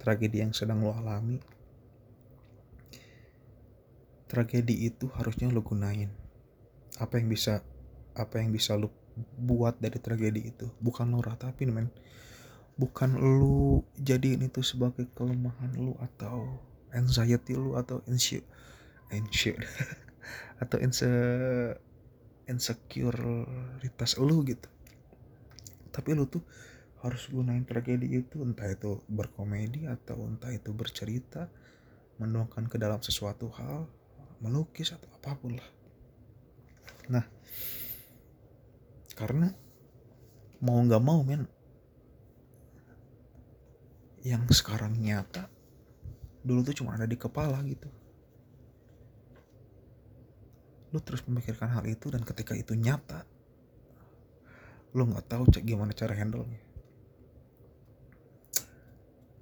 tragedi 0.00 0.42
yang 0.42 0.54
sedang 0.54 0.82
lo 0.82 0.94
alami. 0.94 1.38
Tragedi 4.26 4.88
itu 4.88 5.12
harusnya 5.12 5.52
lo 5.52 5.60
gunain. 5.60 6.08
Apa 6.96 7.20
yang 7.20 7.28
bisa 7.28 7.60
apa 8.16 8.40
yang 8.40 8.50
bisa 8.50 8.74
lo 8.74 8.90
buat 9.36 9.76
dari 9.76 10.00
tragedi 10.00 10.50
itu? 10.50 10.66
Bukan 10.80 11.12
lo 11.12 11.20
ratapin 11.20 11.70
men 11.74 11.88
bukan 12.80 13.20
lu 13.20 13.84
jadiin 14.00 14.48
itu 14.48 14.64
sebagai 14.64 15.06
kelemahan 15.12 15.72
lu 15.76 15.92
atau 16.00 16.60
anxiety 16.92 17.52
lu 17.56 17.76
atau 17.76 18.00
insecure 18.08 18.44
insecure 19.12 19.60
atau 20.62 20.80
inse 20.80 21.10
insecuritas 22.48 24.18
lu 24.18 24.42
gitu. 24.48 24.68
Tapi 25.92 26.16
lu 26.16 26.24
tuh 26.26 26.42
harus 27.04 27.28
gunain 27.28 27.66
tragedi 27.66 28.22
itu 28.22 28.40
entah 28.40 28.70
itu 28.70 29.02
berkomedi 29.10 29.90
atau 29.90 30.22
entah 30.22 30.54
itu 30.54 30.70
bercerita 30.70 31.50
menuangkan 32.22 32.70
ke 32.70 32.78
dalam 32.78 33.02
sesuatu 33.02 33.50
hal 33.58 33.90
melukis 34.38 34.94
atau 34.94 35.10
apa 35.12 35.34
pun 35.38 35.58
lah. 35.58 35.70
Nah 37.10 37.24
karena 39.12 39.52
mau 40.62 40.78
nggak 40.78 41.02
mau 41.02 41.20
men 41.26 41.44
yang 44.22 44.46
sekarang 44.50 44.94
nyata 44.98 45.50
dulu 46.42 46.62
tuh 46.66 46.82
cuma 46.82 46.98
ada 46.98 47.06
di 47.06 47.14
kepala 47.14 47.62
gitu. 47.62 47.86
Lu 50.90 50.98
terus 50.98 51.22
memikirkan 51.26 51.70
hal 51.70 51.86
itu 51.86 52.10
dan 52.10 52.26
ketika 52.26 52.54
itu 52.58 52.74
nyata 52.74 53.26
lu 54.92 55.08
nggak 55.08 55.24
tahu 55.24 55.48
cek 55.48 55.64
gimana 55.64 55.96
cara 55.96 56.12
handle 56.12 56.44
nya 56.44 56.60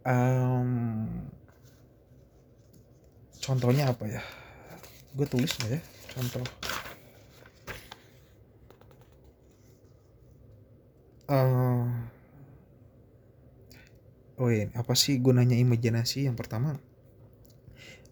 um, 0.04 1.28
contohnya 3.40 3.90
apa 3.92 4.04
ya? 4.08 4.22
Gue 5.16 5.26
tulis 5.26 5.50
ya? 5.66 5.80
Contoh. 6.14 6.44
Uh, 11.30 11.86
oh 14.40 14.48
iya 14.48 14.72
apa 14.72 14.96
sih 14.96 15.20
gunanya 15.20 15.54
imajinasi? 15.54 16.24
Yang 16.24 16.36
pertama 16.40 16.80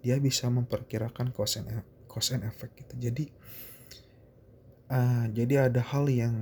dia 0.05 0.15
bisa 0.21 0.47
memperkirakan 0.47 1.33
cause 1.35 1.59
and, 1.59 1.83
cause 2.07 2.31
and 2.37 2.45
effect 2.45 2.77
gitu. 2.77 2.95
Jadi 3.09 3.25
uh, 4.93 5.27
jadi 5.33 5.73
ada 5.73 5.81
hal 5.81 6.07
yang 6.13 6.37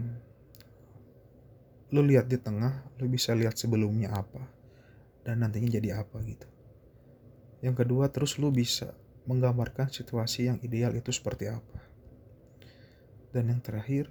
lu 1.95 2.03
lihat 2.03 2.27
di 2.27 2.37
tengah 2.37 2.83
lu 2.99 3.07
bisa 3.07 3.31
lihat 3.33 3.55
sebelumnya 3.55 4.11
apa 4.11 4.43
dan 5.23 5.47
nantinya 5.47 5.71
jadi 5.71 6.03
apa 6.03 6.19
gitu. 6.27 6.51
Yang 7.63 7.87
kedua 7.87 8.11
terus 8.11 8.37
lu 8.43 8.51
bisa 8.51 8.93
menggambarkan 9.31 9.91
situasi 9.91 10.51
yang 10.51 10.59
ideal 10.67 10.93
itu 10.99 11.15
seperti 11.15 11.47
apa. 11.47 11.79
Dan 13.31 13.55
yang 13.55 13.63
terakhir 13.63 14.11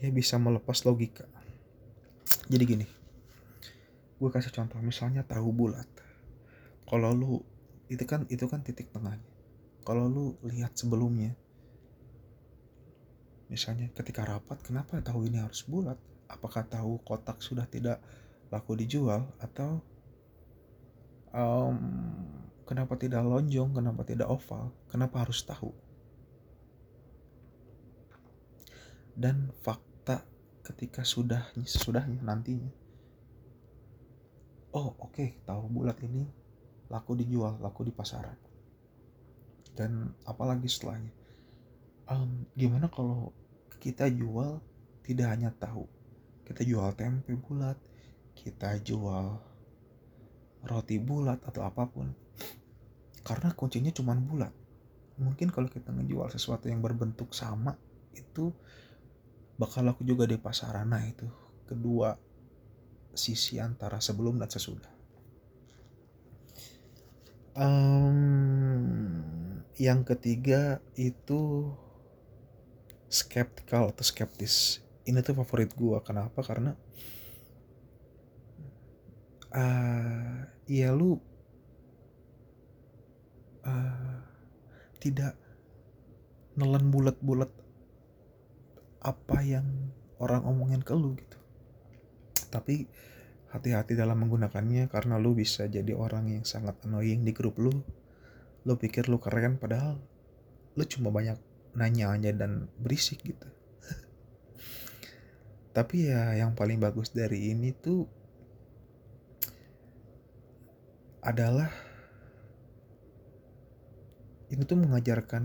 dia 0.00 0.10
bisa 0.10 0.40
melepas 0.40 0.80
logika. 0.84 1.28
Jadi 2.48 2.64
gini 2.64 3.03
gue 4.14 4.30
kasih 4.30 4.54
contoh 4.54 4.78
misalnya 4.78 5.26
tahu 5.26 5.50
bulat. 5.50 5.86
Kalau 6.86 7.10
lu 7.10 7.42
itu 7.90 8.04
kan 8.06 8.24
itu 8.30 8.46
kan 8.46 8.62
titik 8.62 8.90
tengahnya. 8.94 9.26
Kalau 9.84 10.08
lu 10.08 10.38
lihat 10.46 10.72
sebelumnya 10.78 11.36
misalnya 13.52 13.92
ketika 13.92 14.24
rapat 14.24 14.64
kenapa 14.64 14.98
tahu 15.02 15.26
ini 15.28 15.42
harus 15.42 15.66
bulat? 15.66 15.98
Apakah 16.30 16.64
tahu 16.64 17.02
kotak 17.04 17.42
sudah 17.44 17.68
tidak 17.68 18.00
laku 18.48 18.78
dijual? 18.78 19.28
Atau 19.42 19.84
um, 21.34 21.76
kenapa 22.64 22.96
tidak 22.96 23.20
lonjong? 23.26 23.76
Kenapa 23.76 24.02
tidak 24.06 24.30
oval? 24.30 24.72
Kenapa 24.88 25.26
harus 25.26 25.44
tahu? 25.44 25.74
Dan 29.14 29.52
fakta 29.62 30.24
ketika 30.64 31.04
sudah 31.04 31.52
sesudahnya 31.60 32.18
nantinya 32.24 32.83
oh 34.74 34.98
oke 34.98 35.14
okay, 35.14 35.38
tahu 35.46 35.70
bulat 35.70 35.98
ini. 36.04 36.26
Laku 36.90 37.16
dijual 37.16 37.58
laku 37.62 37.88
di 37.88 37.92
pasaran. 37.94 38.36
Dan 39.74 40.12
apalagi 40.28 40.68
setelahnya? 40.68 41.10
Um, 42.10 42.44
gimana 42.52 42.92
kalau 42.92 43.32
kita 43.80 44.06
jual 44.12 44.60
tidak 45.02 45.32
hanya 45.32 45.50
tahu? 45.56 45.88
Kita 46.44 46.60
jual 46.60 46.92
tempe 46.92 47.32
bulat 47.32 47.80
kita 48.34 48.76
jual 48.82 49.38
roti 50.66 50.98
bulat 50.98 51.40
atau 51.46 51.62
apa 51.64 51.86
pun. 51.86 52.10
Karena 53.24 53.54
kuncinya 53.56 53.94
cuma 53.94 54.12
bulat. 54.18 54.52
Mungkin 55.16 55.54
kalau 55.54 55.70
kita 55.70 55.94
ngejual 55.94 56.28
sesuatu 56.34 56.66
yang 56.68 56.82
berbentuk 56.82 57.32
sama 57.32 57.78
itu 58.12 58.50
bakal 59.54 59.86
laku 59.86 60.02
juga 60.02 60.26
di 60.26 60.36
pasaran. 60.36 60.90
Nah 60.90 61.06
itu 61.06 61.24
kedua 61.64 62.18
sisi 63.16 63.58
antara 63.62 63.98
sebelum 63.98 64.38
dan 64.38 64.50
sesudah. 64.50 64.92
Um, 67.54 69.22
yang 69.78 70.02
ketiga 70.02 70.82
itu 70.98 71.70
skeptical 73.06 73.94
atau 73.94 74.02
skeptis. 74.02 74.82
Ini 75.06 75.22
tuh 75.22 75.38
favorit 75.38 75.70
gue. 75.70 75.98
Kenapa? 76.02 76.42
Karena 76.42 76.74
uh, 79.54 80.38
ya 80.66 80.90
lu 80.90 81.14
uh, 83.62 84.18
tidak 84.98 85.38
nelan 86.54 86.90
bulat-bulat 86.90 87.50
apa 89.04 89.38
yang 89.44 89.66
orang 90.16 90.46
omongin 90.48 90.80
ke 90.80 90.94
lu 90.96 91.12
gitu 91.18 91.43
tapi 92.54 92.86
hati-hati 93.50 93.98
dalam 93.98 94.22
menggunakannya 94.22 94.86
karena 94.86 95.18
lu 95.18 95.34
bisa 95.34 95.66
jadi 95.66 95.90
orang 95.94 96.30
yang 96.30 96.46
sangat 96.46 96.78
annoying 96.86 97.26
di 97.26 97.34
grup 97.34 97.58
lu. 97.58 97.74
Lu 98.62 98.78
pikir 98.78 99.10
lu 99.10 99.18
keren 99.18 99.58
padahal 99.58 99.98
lu 100.78 100.84
cuma 100.86 101.10
banyak 101.10 101.38
nanya 101.74 102.14
aja 102.14 102.30
dan 102.30 102.70
berisik 102.78 103.26
gitu. 103.26 103.46
Tapi 105.76 106.06
ya 106.06 106.38
yang 106.38 106.54
paling 106.54 106.78
bagus 106.78 107.10
dari 107.10 107.50
ini 107.50 107.74
tuh 107.74 108.06
adalah 111.22 111.70
ini 114.54 114.62
tuh 114.62 114.78
mengajarkan 114.78 115.44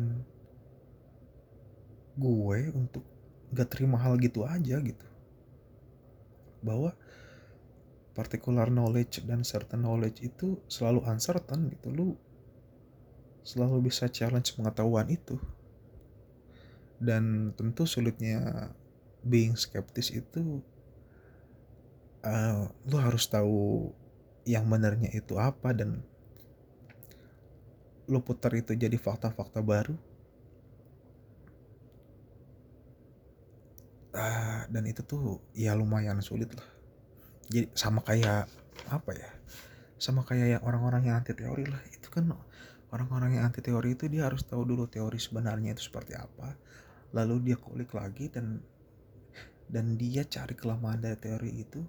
gue 2.19 2.59
untuk 2.75 3.03
gak 3.55 3.73
terima 3.73 3.97
hal 3.97 4.19
gitu 4.19 4.43
aja 4.43 4.77
gitu 4.83 5.07
bahwa 6.61 6.95
particular 8.13 8.67
knowledge 8.67 9.23
dan 9.23 9.47
certain 9.47 9.85
knowledge 9.85 10.19
itu 10.25 10.59
selalu 10.67 11.05
uncertain 11.07 11.71
gitu. 11.71 11.87
Lu 11.93 12.07
selalu 13.43 13.89
bisa 13.89 14.11
challenge 14.11 14.53
pengetahuan 14.57 15.07
itu. 15.07 15.39
Dan 16.99 17.55
tentu 17.55 17.87
sulitnya 17.87 18.71
being 19.23 19.55
skeptis 19.55 20.11
itu 20.11 20.59
uh, 22.23 22.67
lu 22.87 22.97
harus 22.99 23.27
tahu 23.27 23.91
yang 24.47 24.67
benarnya 24.67 25.11
itu 25.15 25.39
apa 25.39 25.71
dan 25.75 26.03
lu 28.09 28.19
putar 28.25 28.51
itu 28.57 28.73
jadi 28.73 28.97
fakta-fakta 28.97 29.61
baru 29.61 29.93
uh, 34.19 34.61
dan 34.67 34.83
itu 34.83 35.01
tuh 35.07 35.39
ya 35.55 35.71
lumayan 35.73 36.19
sulit 36.19 36.51
lah. 36.51 36.67
Jadi 37.49 37.71
sama 37.73 38.03
kayak 38.03 38.51
apa 38.91 39.11
ya 39.15 39.31
sama 39.99 40.23
kayak 40.23 40.59
yang 40.59 40.63
orang-orang 40.63 41.07
yang 41.07 41.15
anti 41.23 41.31
teori 41.31 41.65
lah. 41.65 41.79
Itu 41.91 42.11
kan 42.11 42.27
orang-orang 42.91 43.39
yang 43.39 43.47
anti 43.47 43.63
teori 43.63 43.95
itu 43.95 44.11
dia 44.11 44.27
harus 44.27 44.43
tahu 44.43 44.67
dulu 44.67 44.85
teori 44.91 45.17
sebenarnya 45.17 45.73
itu 45.73 45.87
seperti 45.87 46.19
apa. 46.19 46.59
Lalu 47.15 47.51
dia 47.51 47.57
kulik 47.57 47.95
lagi 47.95 48.27
dan 48.29 48.61
dan 49.69 49.95
dia 49.95 50.25
cari 50.25 50.57
kelemahan 50.57 50.99
dari 50.99 51.17
teori 51.17 51.51
itu 51.61 51.81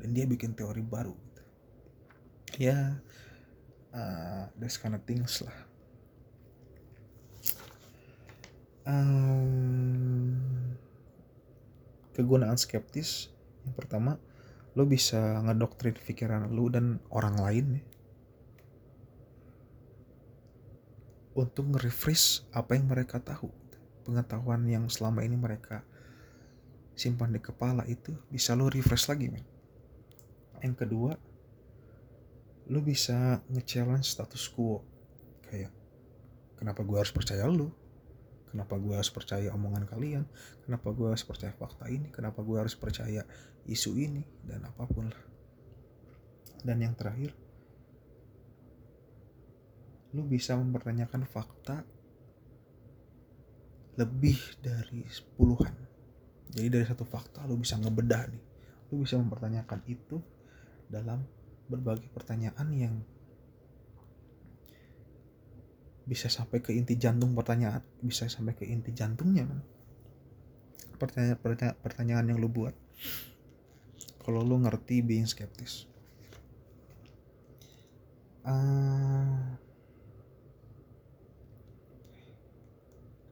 dan 0.00 0.12
dia 0.12 0.28
bikin 0.28 0.52
teori 0.52 0.84
baru 0.84 1.12
gitu. 1.12 1.42
ya 2.68 3.00
uh, 3.96 4.44
that's 4.60 4.76
kind 4.76 4.92
of 4.92 5.02
things 5.08 5.40
lah. 5.40 5.58
Um, 8.84 10.19
kegunaan 12.14 12.58
skeptis. 12.58 13.30
Yang 13.66 13.74
pertama 13.76 14.16
lo 14.78 14.86
bisa 14.86 15.42
ngedoktrin 15.42 15.98
pikiran 15.98 16.50
lo 16.50 16.70
dan 16.70 17.02
orang 17.10 17.36
lain 17.38 17.66
ya. 17.78 17.84
Untuk 21.38 21.70
nge-refresh 21.74 22.50
apa 22.50 22.74
yang 22.76 22.90
mereka 22.90 23.22
tahu. 23.22 23.48
Pengetahuan 24.04 24.66
yang 24.66 24.90
selama 24.90 25.22
ini 25.22 25.38
mereka 25.38 25.86
simpan 26.98 27.32
di 27.32 27.40
kepala 27.40 27.86
itu 27.88 28.12
bisa 28.28 28.52
lo 28.58 28.68
refresh 28.68 29.08
lagi 29.08 29.30
men. 29.30 29.46
Yang 30.60 30.74
kedua 30.84 31.12
lo 32.70 32.78
bisa 32.82 33.40
nge-challenge 33.50 34.06
status 34.06 34.50
quo. 34.50 34.82
Kayak 35.46 35.72
kenapa 36.58 36.84
gue 36.84 36.98
harus 36.98 37.14
percaya 37.14 37.48
lo 37.48 37.79
kenapa 38.50 38.74
gue 38.76 38.94
harus 38.98 39.08
percaya 39.14 39.48
omongan 39.54 39.86
kalian? 39.86 40.24
Kenapa 40.66 40.90
gue 40.90 41.08
harus 41.14 41.22
percaya 41.22 41.54
fakta 41.54 41.86
ini? 41.86 42.10
Kenapa 42.10 42.42
gue 42.42 42.58
harus 42.58 42.74
percaya 42.74 43.22
isu 43.64 43.94
ini? 43.96 44.22
Dan 44.42 44.66
apa 44.66 44.84
pun 44.90 45.08
lah. 45.08 45.24
Dan 46.60 46.82
yang 46.82 46.98
terakhir 46.98 47.32
lu 50.10 50.26
bisa 50.26 50.58
mempertanyakan 50.58 51.22
fakta 51.22 51.86
lebih 53.94 54.34
dari 54.58 55.06
puluhan 55.38 55.90
jadi 56.50 56.66
dari 56.66 56.86
satu 56.86 57.06
fakta 57.06 57.46
lu 57.46 57.58
bisa 57.58 57.78
ngebedah 57.78 58.22
nih. 58.26 58.42
Lu 58.90 59.06
bisa 59.06 59.14
mempertanyakan 59.16 59.80
itu 59.86 60.18
dalam 60.90 61.22
berbagai 61.70 62.10
pertanyaan 62.10 62.68
yang 62.74 62.94
bisa 66.10 66.26
sampai 66.26 66.58
ke 66.58 66.74
inti 66.74 66.98
jantung 66.98 67.38
pertanyaan 67.38 67.86
bisa 68.02 68.26
sampai 68.26 68.58
ke 68.58 68.66
inti 68.66 68.90
jantungnya 68.90 69.46
pertanyaan 71.00 71.40
pertanyaan 71.40 71.76
pertanyaan 71.80 72.26
yang 72.28 72.38
lu 72.38 72.52
buat. 72.52 72.76
Kalau 74.20 74.44
lu 74.44 74.60
ngerti 74.60 75.00
being 75.00 75.24
skeptis. 75.24 75.88
Uh, 78.44 79.56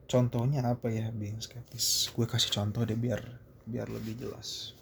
contohnya 0.08 0.64
apa 0.64 0.88
ya 0.88 1.12
being 1.12 1.44
skeptis? 1.44 2.08
Gue 2.16 2.24
kasih 2.24 2.56
contoh 2.56 2.88
deh 2.88 2.96
biar 2.96 3.20
biar 3.68 3.92
lebih 3.92 4.16
jelas. 4.16 4.72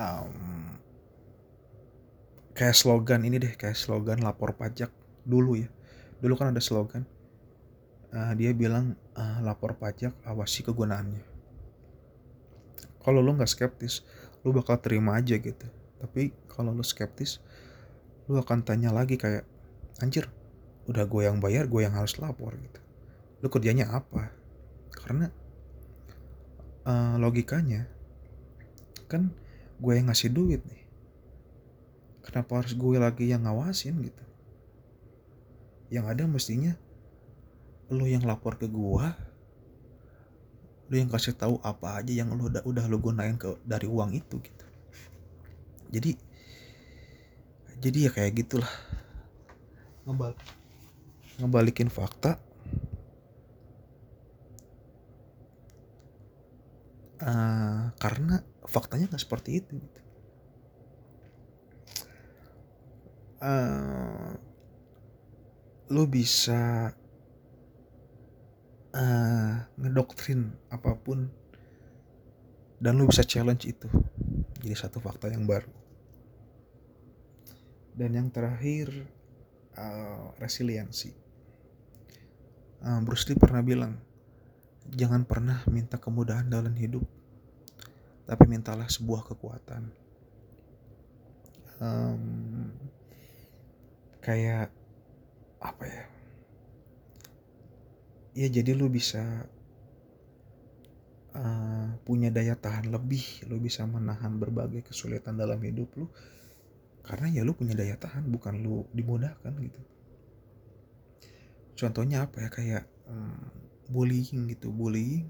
Um, 0.00 0.80
kayak 2.56 2.72
slogan 2.72 3.26
ini 3.28 3.36
deh 3.36 3.52
kayak 3.52 3.76
slogan 3.76 4.24
lapor 4.24 4.56
pajak 4.56 4.88
dulu 5.28 5.60
ya. 5.60 5.68
Dulu 6.24 6.34
kan 6.34 6.50
ada 6.50 6.64
slogan 6.64 7.04
uh, 8.12 8.32
dia 8.36 8.54
bilang 8.56 8.96
uh, 9.16 9.38
lapor 9.44 9.76
pajak 9.76 10.14
awasi 10.24 10.64
kegunaannya. 10.64 11.24
Kalau 13.02 13.20
lo 13.24 13.32
nggak 13.36 13.48
skeptis 13.48 14.04
lo 14.44 14.54
bakal 14.54 14.78
terima 14.80 15.18
aja 15.18 15.36
gitu. 15.36 15.66
Tapi 15.98 16.32
kalau 16.48 16.72
lo 16.72 16.84
skeptis 16.84 17.42
lo 18.28 18.40
akan 18.40 18.64
tanya 18.64 18.92
lagi 18.92 19.16
kayak 19.16 19.48
anjir 20.04 20.28
udah 20.88 21.04
gue 21.04 21.22
yang 21.24 21.40
bayar 21.40 21.68
gue 21.68 21.84
yang 21.84 21.96
harus 21.96 22.16
lapor 22.20 22.56
gitu. 22.56 22.80
Lu 23.44 23.48
kerjanya 23.52 23.92
apa? 23.92 24.32
Karena 24.92 25.28
uh, 26.88 27.16
logikanya 27.20 27.88
kan 29.08 29.32
gue 29.80 29.92
yang 29.94 30.12
ngasih 30.12 30.32
duit 30.32 30.60
nih. 30.64 30.84
Kenapa 32.28 32.60
harus 32.60 32.76
gue 32.76 32.96
lagi 33.00 33.32
yang 33.32 33.48
ngawasin 33.48 34.04
gitu 34.04 34.27
yang 35.88 36.04
ada 36.08 36.28
mestinya 36.28 36.76
lu 37.88 38.04
yang 38.04 38.24
lapor 38.28 38.60
ke 38.60 38.68
gue 38.68 39.06
lu 40.88 40.94
yang 40.96 41.08
kasih 41.12 41.36
tahu 41.36 41.60
apa 41.60 42.00
aja 42.00 42.12
yang 42.24 42.32
lu 42.32 42.48
udah 42.48 42.64
udah 42.64 42.84
lu 42.88 42.96
gunain 42.96 43.36
ke 43.36 43.60
dari 43.60 43.84
uang 43.84 44.16
itu 44.16 44.40
gitu. 44.40 44.64
Jadi 45.92 46.16
jadi 47.78 48.08
ya 48.08 48.10
kayak 48.10 48.32
gitulah. 48.40 48.72
Ngebal 50.08 50.32
ngebalikin 51.38 51.92
fakta. 51.92 52.40
Uh, 57.18 57.92
karena 57.98 58.40
faktanya 58.64 59.12
nggak 59.12 59.20
seperti 59.20 59.60
itu 59.60 59.76
gitu. 59.76 60.00
Uh, 63.38 64.34
lu 65.88 66.04
bisa 66.04 66.92
uh, 68.92 69.54
ngedoktrin 69.80 70.52
apa 70.68 70.92
pun 71.00 71.32
dan 72.78 73.00
lu 73.00 73.08
bisa 73.08 73.24
challenge 73.24 73.64
itu 73.66 73.88
jadi 74.62 74.74
satu 74.74 74.98
fakta 75.00 75.30
yang 75.30 75.46
baru. 75.46 75.70
Dan 77.98 78.14
yang 78.14 78.28
terakhir 78.30 78.94
uh, 79.74 80.30
resiliensi. 80.38 81.10
Uh, 82.78 83.02
Bruce 83.02 83.26
Lee 83.26 83.34
pernah 83.34 83.58
bilang 83.58 83.98
jangan 84.94 85.26
pernah 85.26 85.66
minta 85.66 85.98
kemudahan 85.98 86.46
dalam 86.46 86.72
hidup 86.78 87.02
tapi 88.28 88.44
mintalah 88.44 88.86
sebuah 88.86 89.24
kekuatan. 89.24 89.88
Um, 91.78 92.74
kayak 94.20 94.77
apa 95.58 95.84
ya? 95.86 96.04
Ya 98.38 98.46
jadi 98.50 98.74
lu 98.78 98.86
bisa 98.86 99.50
uh, 101.34 101.88
punya 102.06 102.30
daya 102.30 102.54
tahan 102.54 102.90
lebih 102.90 103.46
lu 103.50 103.58
bisa 103.58 103.82
menahan 103.84 104.38
berbagai 104.38 104.86
kesulitan 104.86 105.34
dalam 105.34 105.58
hidup 105.58 105.90
lu 105.98 106.06
karena 107.02 107.40
ya 107.40 107.42
lu 107.42 107.56
punya 107.56 107.72
daya 107.72 107.96
tahan 107.96 108.28
bukan 108.28 108.60
lu 108.60 108.84
dimudahkan 108.92 109.52
gitu. 109.58 109.80
Contohnya 111.78 112.26
apa 112.26 112.44
ya 112.44 112.48
kayak 112.52 112.84
um, 113.08 113.48
bullying 113.88 114.50
gitu. 114.52 114.68
Bullying 114.68 115.24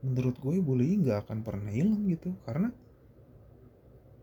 menurut 0.00 0.40
gue 0.40 0.56
bullying 0.64 1.04
nggak 1.04 1.28
akan 1.28 1.44
pernah 1.44 1.68
hilang 1.68 2.08
gitu 2.08 2.32
karena 2.48 2.72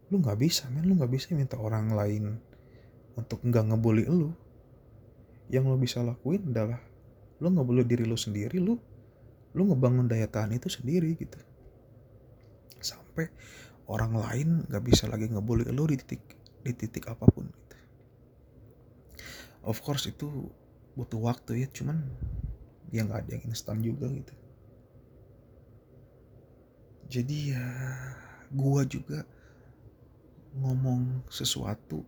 lu 0.09 0.17
nggak 0.17 0.39
bisa 0.41 0.65
men. 0.73 0.89
Lu 0.89 0.97
nggak 0.97 1.13
bisa 1.13 1.37
minta 1.37 1.61
orang 1.61 1.93
lain 1.93 2.41
untuk 3.17 3.41
nggak 3.41 3.73
ngebully 3.73 4.05
lu. 4.05 4.31
Yang 5.49 5.63
lo 5.73 5.77
bisa 5.81 5.99
lakuin 6.05 6.53
adalah 6.53 6.79
lu 7.41 7.49
ngebully 7.49 7.83
diri 7.83 8.05
lu 8.05 8.17
sendiri 8.17 8.57
lu 8.61 8.77
lu 9.57 9.61
ngebangun 9.73 10.05
daya 10.05 10.29
tahan 10.29 10.53
itu 10.53 10.69
sendiri 10.69 11.17
gitu. 11.17 11.41
Sampai 12.77 13.33
orang 13.89 14.13
lain 14.13 14.49
nggak 14.69 14.83
bisa 14.85 15.09
lagi 15.09 15.25
ngebully 15.27 15.65
lu 15.73 15.89
di 15.89 15.97
titik 15.97 16.21
di 16.61 16.71
titik 16.75 17.07
apa 17.07 17.23
pun 17.31 17.47
of 19.67 19.79
course 19.83 20.07
itu 20.07 20.27
butuh 20.95 21.19
waktu 21.19 21.63
ya 21.63 21.67
cuman 21.71 21.99
ya 22.91 23.03
nggak 23.03 23.27
ada 23.27 23.31
yang 23.35 23.43
instan 23.51 23.83
juga 23.83 24.07
gitu. 24.11 24.33
Jadi 27.07 27.55
ya 27.55 27.67
gua 28.51 28.83
juga 28.83 29.23
ngomong 30.57 31.27
sesuatu 31.31 32.03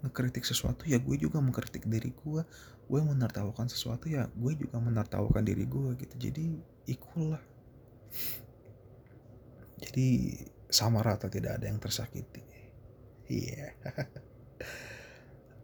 ngekritik 0.00 0.44
sesuatu 0.44 0.88
ya 0.88 0.96
gue 0.96 1.16
juga 1.20 1.38
mengkritik 1.40 1.84
diri 1.86 2.12
gue. 2.12 2.42
Gue 2.90 3.00
menertawakan 3.04 3.70
sesuatu 3.70 4.10
ya 4.10 4.26
gue 4.32 4.52
juga 4.56 4.80
menertawakan 4.80 5.44
diri 5.44 5.64
gue 5.68 5.94
gitu. 6.00 6.14
Jadi 6.30 6.46
equal 6.88 7.38
jadi 9.80 10.08
sama 10.68 11.00
rata 11.00 11.32
tidak 11.32 11.60
ada 11.60 11.66
yang 11.66 11.80
tersakiti. 11.80 12.44
Iya. 13.28 13.70
Yeah. 13.70 13.72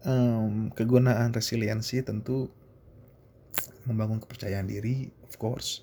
um, 0.06 0.70
kegunaan 0.70 1.34
resiliensi 1.34 1.98
tentu 2.00 2.48
membangun 3.84 4.22
kepercayaan 4.22 4.70
diri 4.70 5.10
of 5.26 5.34
course. 5.36 5.82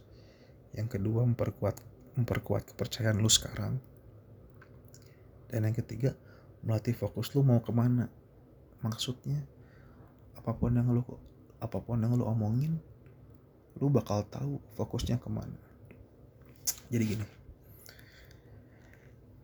Yang 0.74 0.98
kedua 0.98 1.28
memperkuat 1.28 1.78
memperkuat 2.18 2.74
kepercayaan 2.74 3.20
lu 3.20 3.30
sekarang. 3.30 3.78
Dan 5.52 5.70
yang 5.70 5.76
ketiga 5.78 6.18
melatih 6.63 6.96
fokus 6.96 7.30
lu 7.36 7.44
mau 7.44 7.60
ke 7.60 7.70
mana 7.76 8.08
maksudnya 8.84 9.39
apa 10.36 10.52
pun 10.54 10.76
yang 10.76 10.91
lu 10.91 11.02
apa 11.63 11.80
pun 11.80 12.04
yang 12.04 12.13
lu 12.19 12.28
omongin 12.28 12.78
lu 13.80 13.89
bakal 13.89 14.22
tahu 14.28 14.60
fokusnya 14.78 15.17
ke 15.17 15.30
mana. 15.32 15.58
Jadi 16.91 17.04
gini 17.15 17.28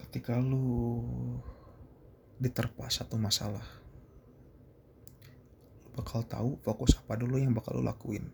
ketika 0.10 0.42
lu 0.42 1.06
diterpa 2.42 2.90
satu 2.90 3.14
masalah 3.22 3.64
lu 5.86 5.90
bakal 6.02 6.26
tahu 6.26 6.58
fokus 6.66 6.98
apa 6.98 7.14
dulu 7.16 7.40
yang 7.40 7.56
bakal 7.56 7.80
lu 7.80 7.84
lakuin. 7.86 8.28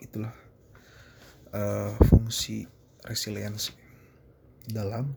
Itulah 0.00 0.32
uh, 1.52 1.92
fungsi 2.08 2.64
resiliensi 3.04 3.76
dalam 4.64 5.12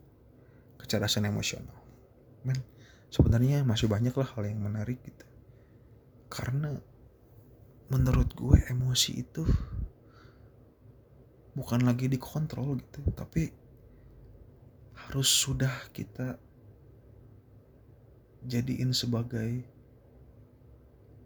kecerdasan 0.76 1.24
emosional. 1.24 1.76
Men 2.44 2.77
sebenarnya 3.08 3.64
masih 3.64 3.88
banyak 3.88 4.12
lah 4.12 4.28
hal 4.36 4.44
yang 4.44 4.60
menarik 4.60 5.00
gitu. 5.00 5.26
Karena 6.28 6.76
menurut 7.88 8.36
gue 8.36 8.56
emosi 8.68 9.12
itu 9.16 9.48
bukan 11.56 11.88
lagi 11.88 12.06
dikontrol 12.06 12.78
gitu 12.78 13.00
tapi 13.16 13.50
harus 15.08 15.26
sudah 15.26 15.72
kita 15.96 16.36
jadiin 18.44 18.92
sebagai 18.92 19.64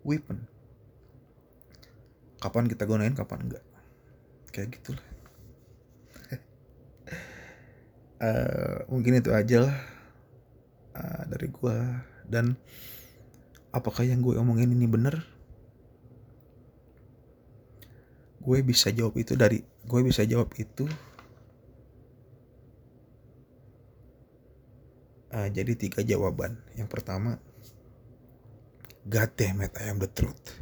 weapon. 0.07 0.47
Kapan 2.39 2.71
kita 2.71 2.87
gunain 2.87 3.15
kapan 3.15 3.51
enggak. 3.51 3.65
Kayak 4.55 4.79
gitulah. 4.79 5.07
Uh, 8.23 8.87
mungkin 8.93 9.19
itu 9.19 9.35
aja 9.35 9.67
lah 9.67 9.92
dari 11.27 11.49
gue 11.51 11.77
dan 12.29 12.55
apakah 13.73 14.05
yang 14.07 14.21
gue 14.21 14.39
omongin 14.39 14.71
ini 14.71 14.87
bener 14.87 15.25
gue 18.43 18.59
bisa 18.67 18.91
jawab 18.91 19.15
itu 19.15 19.39
dari 19.39 19.63
gue 19.63 20.01
bisa 20.03 20.27
jawab 20.27 20.51
itu 20.59 20.87
uh, 25.31 25.49
jadi 25.49 25.73
tiga 25.79 26.03
jawaban. 26.03 26.59
Yang 26.75 26.89
pertama 26.91 27.39
God 29.07 29.31
damn 29.35 29.63
it 29.63 29.75
the 29.75 30.11
truth. 30.11 30.59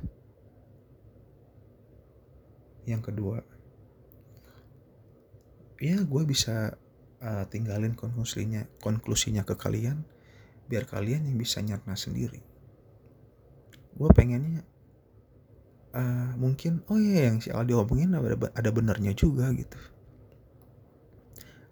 Yang 2.84 3.12
kedua 3.12 3.38
ya 5.80 5.96
gue 6.04 6.22
bisa 6.28 6.76
uh, 7.24 7.44
tinggalin 7.48 7.96
konklusinya 7.96 8.68
konklusinya 8.84 9.48
ke 9.48 9.56
kalian 9.56 10.04
biar 10.70 10.86
kalian 10.86 11.26
yang 11.26 11.34
bisa 11.34 11.58
nyarna 11.58 11.98
sendiri. 11.98 12.38
Gue 13.98 14.06
pengennya 14.14 14.62
uh, 15.90 16.38
mungkin 16.38 16.86
oh 16.86 16.94
iya 16.94 17.26
yang 17.26 17.42
si 17.42 17.50
Aldi 17.50 17.74
omongin 17.74 18.14
ada 18.14 18.38
ada 18.54 18.70
benernya 18.70 19.10
juga 19.18 19.50
gitu. 19.50 19.74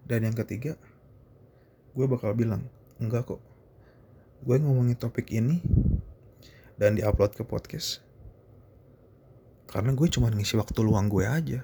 Dan 0.02 0.26
yang 0.26 0.34
ketiga 0.34 0.74
gue 1.94 2.06
bakal 2.10 2.34
bilang 2.34 2.66
enggak 2.98 3.30
kok. 3.30 3.38
Gue 4.42 4.58
ngomongin 4.58 4.98
topik 4.98 5.30
ini 5.30 5.62
dan 6.74 6.98
diupload 6.98 7.38
ke 7.38 7.46
podcast 7.46 8.02
karena 9.70 9.94
gue 9.94 10.08
cuma 10.10 10.32
ngisi 10.34 10.58
waktu 10.58 10.80
luang 10.82 11.06
gue 11.06 11.22
aja. 11.22 11.62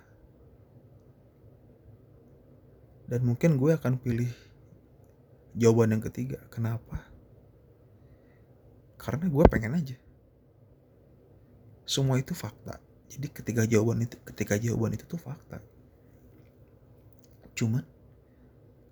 Dan 3.11 3.21
mungkin 3.27 3.59
gue 3.59 3.75
akan 3.75 3.99
pilih 4.01 4.31
jawaban 5.55 5.99
yang 5.99 6.03
ketiga 6.03 6.41
kenapa 6.51 7.14
karena 9.05 9.29
gue 9.29 9.45
pengen 9.53 9.77
aja. 9.77 9.97
Semua 11.85 12.17
itu 12.17 12.33
fakta. 12.33 12.81
Jadi 13.13 13.29
ketika 13.29 13.69
jawaban 13.69 14.09
itu 14.09 14.17
ketika 14.25 14.57
jawaban 14.57 14.97
itu 14.97 15.05
tuh 15.05 15.21
fakta. 15.21 15.61
Cuman 17.53 17.85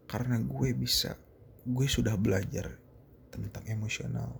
karena 0.04 0.36
gue 0.36 0.76
bisa 0.76 1.16
gue 1.64 1.86
sudah 1.88 2.12
belajar 2.20 2.76
tentang 3.32 3.64
emosional 3.64 4.36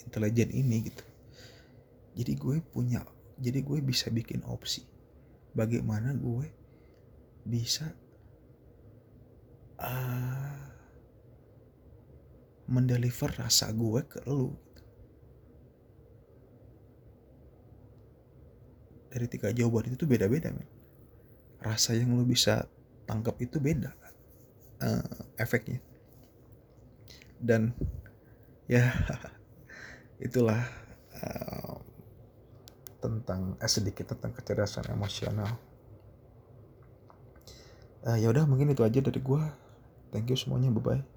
intelijen 0.00 0.48
ini 0.48 0.88
gitu. 0.88 1.04
Jadi 2.16 2.32
gue 2.32 2.56
punya 2.64 3.04
jadi 3.36 3.60
gue 3.60 3.84
bisa 3.84 4.08
bikin 4.08 4.40
opsi 4.48 4.88
bagaimana 5.52 6.16
gue 6.16 6.48
bisa 7.44 7.92
uh, 9.76 10.62
mendeliver 12.72 13.28
rasa 13.36 13.68
gue 13.76 14.00
ke 14.08 14.24
lu 14.24 14.56
dari 19.12 19.28
tiga 19.28 19.52
jawaban 19.52 19.92
itu 19.92 20.00
tuh 20.00 20.08
beda-beda 20.08 20.48
men. 20.48 20.64
Rasa 21.60 21.92
yang 21.92 22.16
lo 22.16 22.24
bisa 22.24 22.64
tangkap 23.04 23.36
itu 23.44 23.60
beda 23.60 23.92
uh, 24.80 25.04
efeknya. 25.36 25.84
Dan 27.36 27.76
ya 28.64 28.88
itulah 30.26 30.64
uh, 31.20 31.76
tentang 33.04 33.60
eh, 33.60 33.68
sedikit 33.68 34.16
tentang 34.16 34.32
kecerdasan 34.32 34.88
emosional. 34.88 35.52
Uh, 38.02 38.16
ya 38.16 38.32
udah 38.32 38.48
mungkin 38.48 38.72
itu 38.72 38.82
aja 38.82 38.98
dari 38.98 39.22
gue 39.22 39.42
thank 40.10 40.26
you 40.26 40.34
semuanya 40.34 40.74
bye 40.74 40.82
bye 40.82 41.11